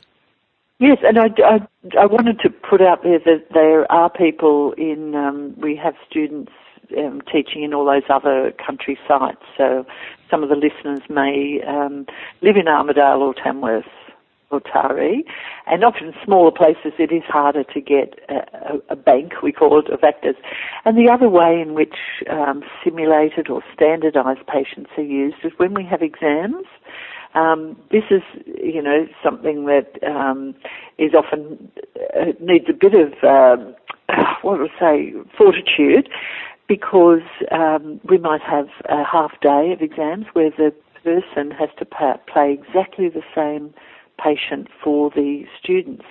Yes, 0.80 1.00
and 1.04 1.18
I, 1.18 1.30
I, 1.44 1.68
I 2.00 2.06
wanted 2.06 2.40
to 2.42 2.50
put 2.50 2.82
out 2.82 3.02
there 3.02 3.20
that 3.20 3.48
there 3.52 3.92
are 3.92 4.10
people 4.10 4.74
in, 4.78 5.16
um, 5.16 5.56
we 5.58 5.76
have 5.76 5.96
students 6.08 6.52
um, 6.96 7.22
teaching 7.32 7.64
in 7.64 7.74
all 7.74 7.86
those 7.86 8.04
other 8.10 8.54
country 8.64 8.98
sites, 9.08 9.42
so 9.58 9.86
some 10.30 10.44
of 10.44 10.50
the 10.50 10.56
listeners 10.56 11.02
may 11.10 11.62
um, 11.68 12.06
live 12.42 12.58
in 12.58 12.66
Armidale 12.66 13.22
or 13.22 13.34
Tamworth 13.34 13.86
or 14.50 14.62
Taree, 14.62 15.24
and 15.66 15.84
often 15.84 16.14
smaller 16.24 16.52
places 16.52 16.94
it 16.98 17.12
is 17.12 17.24
harder 17.28 17.64
to 17.64 17.82
get 17.82 18.20
a, 18.30 18.80
a, 18.90 18.96
bank, 18.96 19.42
we 19.44 19.52
call 19.52 19.80
it, 19.80 19.92
of 19.92 20.04
actors. 20.04 20.36
And 20.86 20.98
the 20.98 21.12
other 21.12 21.28
way 21.28 21.60
in 21.60 21.74
which 21.74 21.96
um, 22.30 22.64
simulated 22.84 23.50
or 23.50 23.62
standardised 23.74 24.48
patients 24.48 24.90
are 24.98 25.04
used 25.04 25.38
is 25.44 25.52
when 25.58 25.74
we 25.74 25.84
have 25.86 26.02
exams. 26.02 26.66
Um, 27.36 27.78
this 27.92 28.06
is, 28.10 28.22
you 28.64 28.82
know, 28.82 29.06
something 29.24 29.66
that 29.66 30.00
um, 30.08 30.56
is 30.98 31.12
often 31.14 31.70
uh, 32.18 32.32
needs 32.40 32.66
a 32.70 32.74
bit 32.74 32.94
of 32.94 33.14
um, 33.24 33.76
what 34.42 34.60
would 34.60 34.72
say 34.80 35.14
fortitude, 35.38 36.10
because 36.68 37.28
um, 37.52 38.00
we 38.10 38.18
might 38.18 38.42
have 38.42 38.68
a 38.90 39.04
half 39.04 39.40
day 39.42 39.74
of 39.74 39.82
exams 39.82 40.26
where 40.34 40.52
the 40.52 40.74
person 41.04 41.52
has 41.52 41.70
to 41.80 41.86
play 41.86 42.60
exactly 42.60 43.10
the 43.10 43.24
same 43.36 43.74
patient 44.22 44.68
for 44.84 45.10
the 45.12 45.44
students. 45.62 46.04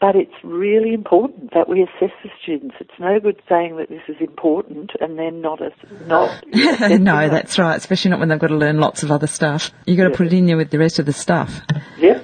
But 0.00 0.14
it's 0.14 0.34
really 0.44 0.94
important 0.94 1.52
that 1.54 1.68
we 1.68 1.82
assess 1.82 2.14
the 2.22 2.30
students. 2.40 2.76
It's 2.78 3.00
no 3.00 3.18
good 3.18 3.42
saying 3.48 3.78
that 3.78 3.88
this 3.88 4.02
is 4.06 4.14
important 4.20 4.92
and 5.00 5.18
then 5.18 5.40
not 5.40 5.60
as 5.60 5.72
not. 6.06 6.44
no, 7.00 7.28
that's 7.28 7.58
right. 7.58 7.76
Especially 7.76 8.12
not 8.12 8.20
when 8.20 8.28
they've 8.28 8.38
got 8.38 8.48
to 8.48 8.56
learn 8.56 8.78
lots 8.78 9.02
of 9.02 9.10
other 9.10 9.26
stuff. 9.26 9.72
You've 9.86 9.98
got 9.98 10.04
to 10.04 10.16
put 10.16 10.28
it 10.28 10.32
in 10.32 10.46
there 10.46 10.56
with 10.56 10.70
the 10.70 10.78
rest 10.78 11.00
of 11.00 11.06
the 11.06 11.12
stuff. 11.12 11.62
Yes. 11.98 12.17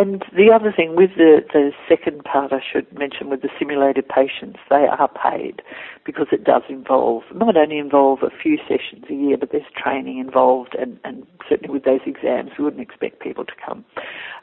And 0.00 0.24
the 0.34 0.50
other 0.50 0.72
thing 0.74 0.96
with 0.96 1.10
the, 1.18 1.42
the 1.52 1.72
second 1.86 2.24
part 2.24 2.54
I 2.54 2.60
should 2.72 2.90
mention 2.98 3.28
with 3.28 3.42
the 3.42 3.50
simulated 3.58 4.08
patients, 4.08 4.58
they 4.70 4.86
are 4.86 5.08
paid 5.08 5.60
because 6.06 6.28
it 6.32 6.42
does 6.42 6.62
involve, 6.70 7.24
not 7.34 7.54
only 7.54 7.76
involve 7.76 8.22
a 8.22 8.30
few 8.30 8.56
sessions 8.66 9.04
a 9.10 9.14
year, 9.14 9.36
but 9.36 9.52
there's 9.52 9.70
training 9.76 10.16
involved 10.18 10.74
and, 10.74 10.98
and 11.04 11.26
certainly 11.46 11.70
with 11.70 11.84
those 11.84 12.00
exams 12.06 12.52
we 12.56 12.64
wouldn't 12.64 12.80
expect 12.82 13.20
people 13.20 13.44
to 13.44 13.52
come 13.62 13.84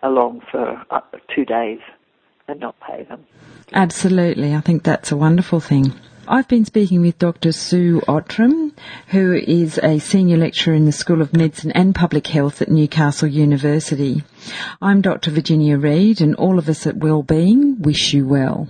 along 0.04 0.42
for 0.52 0.80
two 1.36 1.44
days 1.44 1.80
and 2.48 2.60
not 2.60 2.76
pay 2.80 3.04
them. 3.06 3.26
Absolutely. 3.74 4.54
I 4.54 4.62
think 4.62 4.84
that's 4.84 5.12
a 5.12 5.18
wonderful 5.18 5.60
thing. 5.60 5.92
I've 6.30 6.50
been 6.50 6.66
speaking 6.66 7.00
with 7.00 7.20
Dr. 7.20 7.54
Sue 7.54 8.02
Outram, 8.06 8.74
who 9.08 9.32
is 9.32 9.80
a 9.82 10.00
senior 10.00 10.36
lecturer 10.36 10.74
in 10.74 10.84
the 10.84 10.92
School 10.92 11.22
of 11.22 11.34
Medicine 11.34 11.72
and 11.72 11.96
Public 11.96 12.28
Health 12.28 12.62
at 12.62 12.70
Newcastle 12.70 13.30
University. 13.30 14.24
I'm 14.82 15.00
Dr. 15.00 15.32
Virginia 15.32 15.78
Reid 15.78 16.20
and 16.20 16.36
all 16.36 16.60
of 16.60 16.68
us 16.68 16.86
at 16.86 16.98
Wellbeing 16.98 17.82
wish 17.82 18.14
you 18.14 18.28
well. 18.28 18.68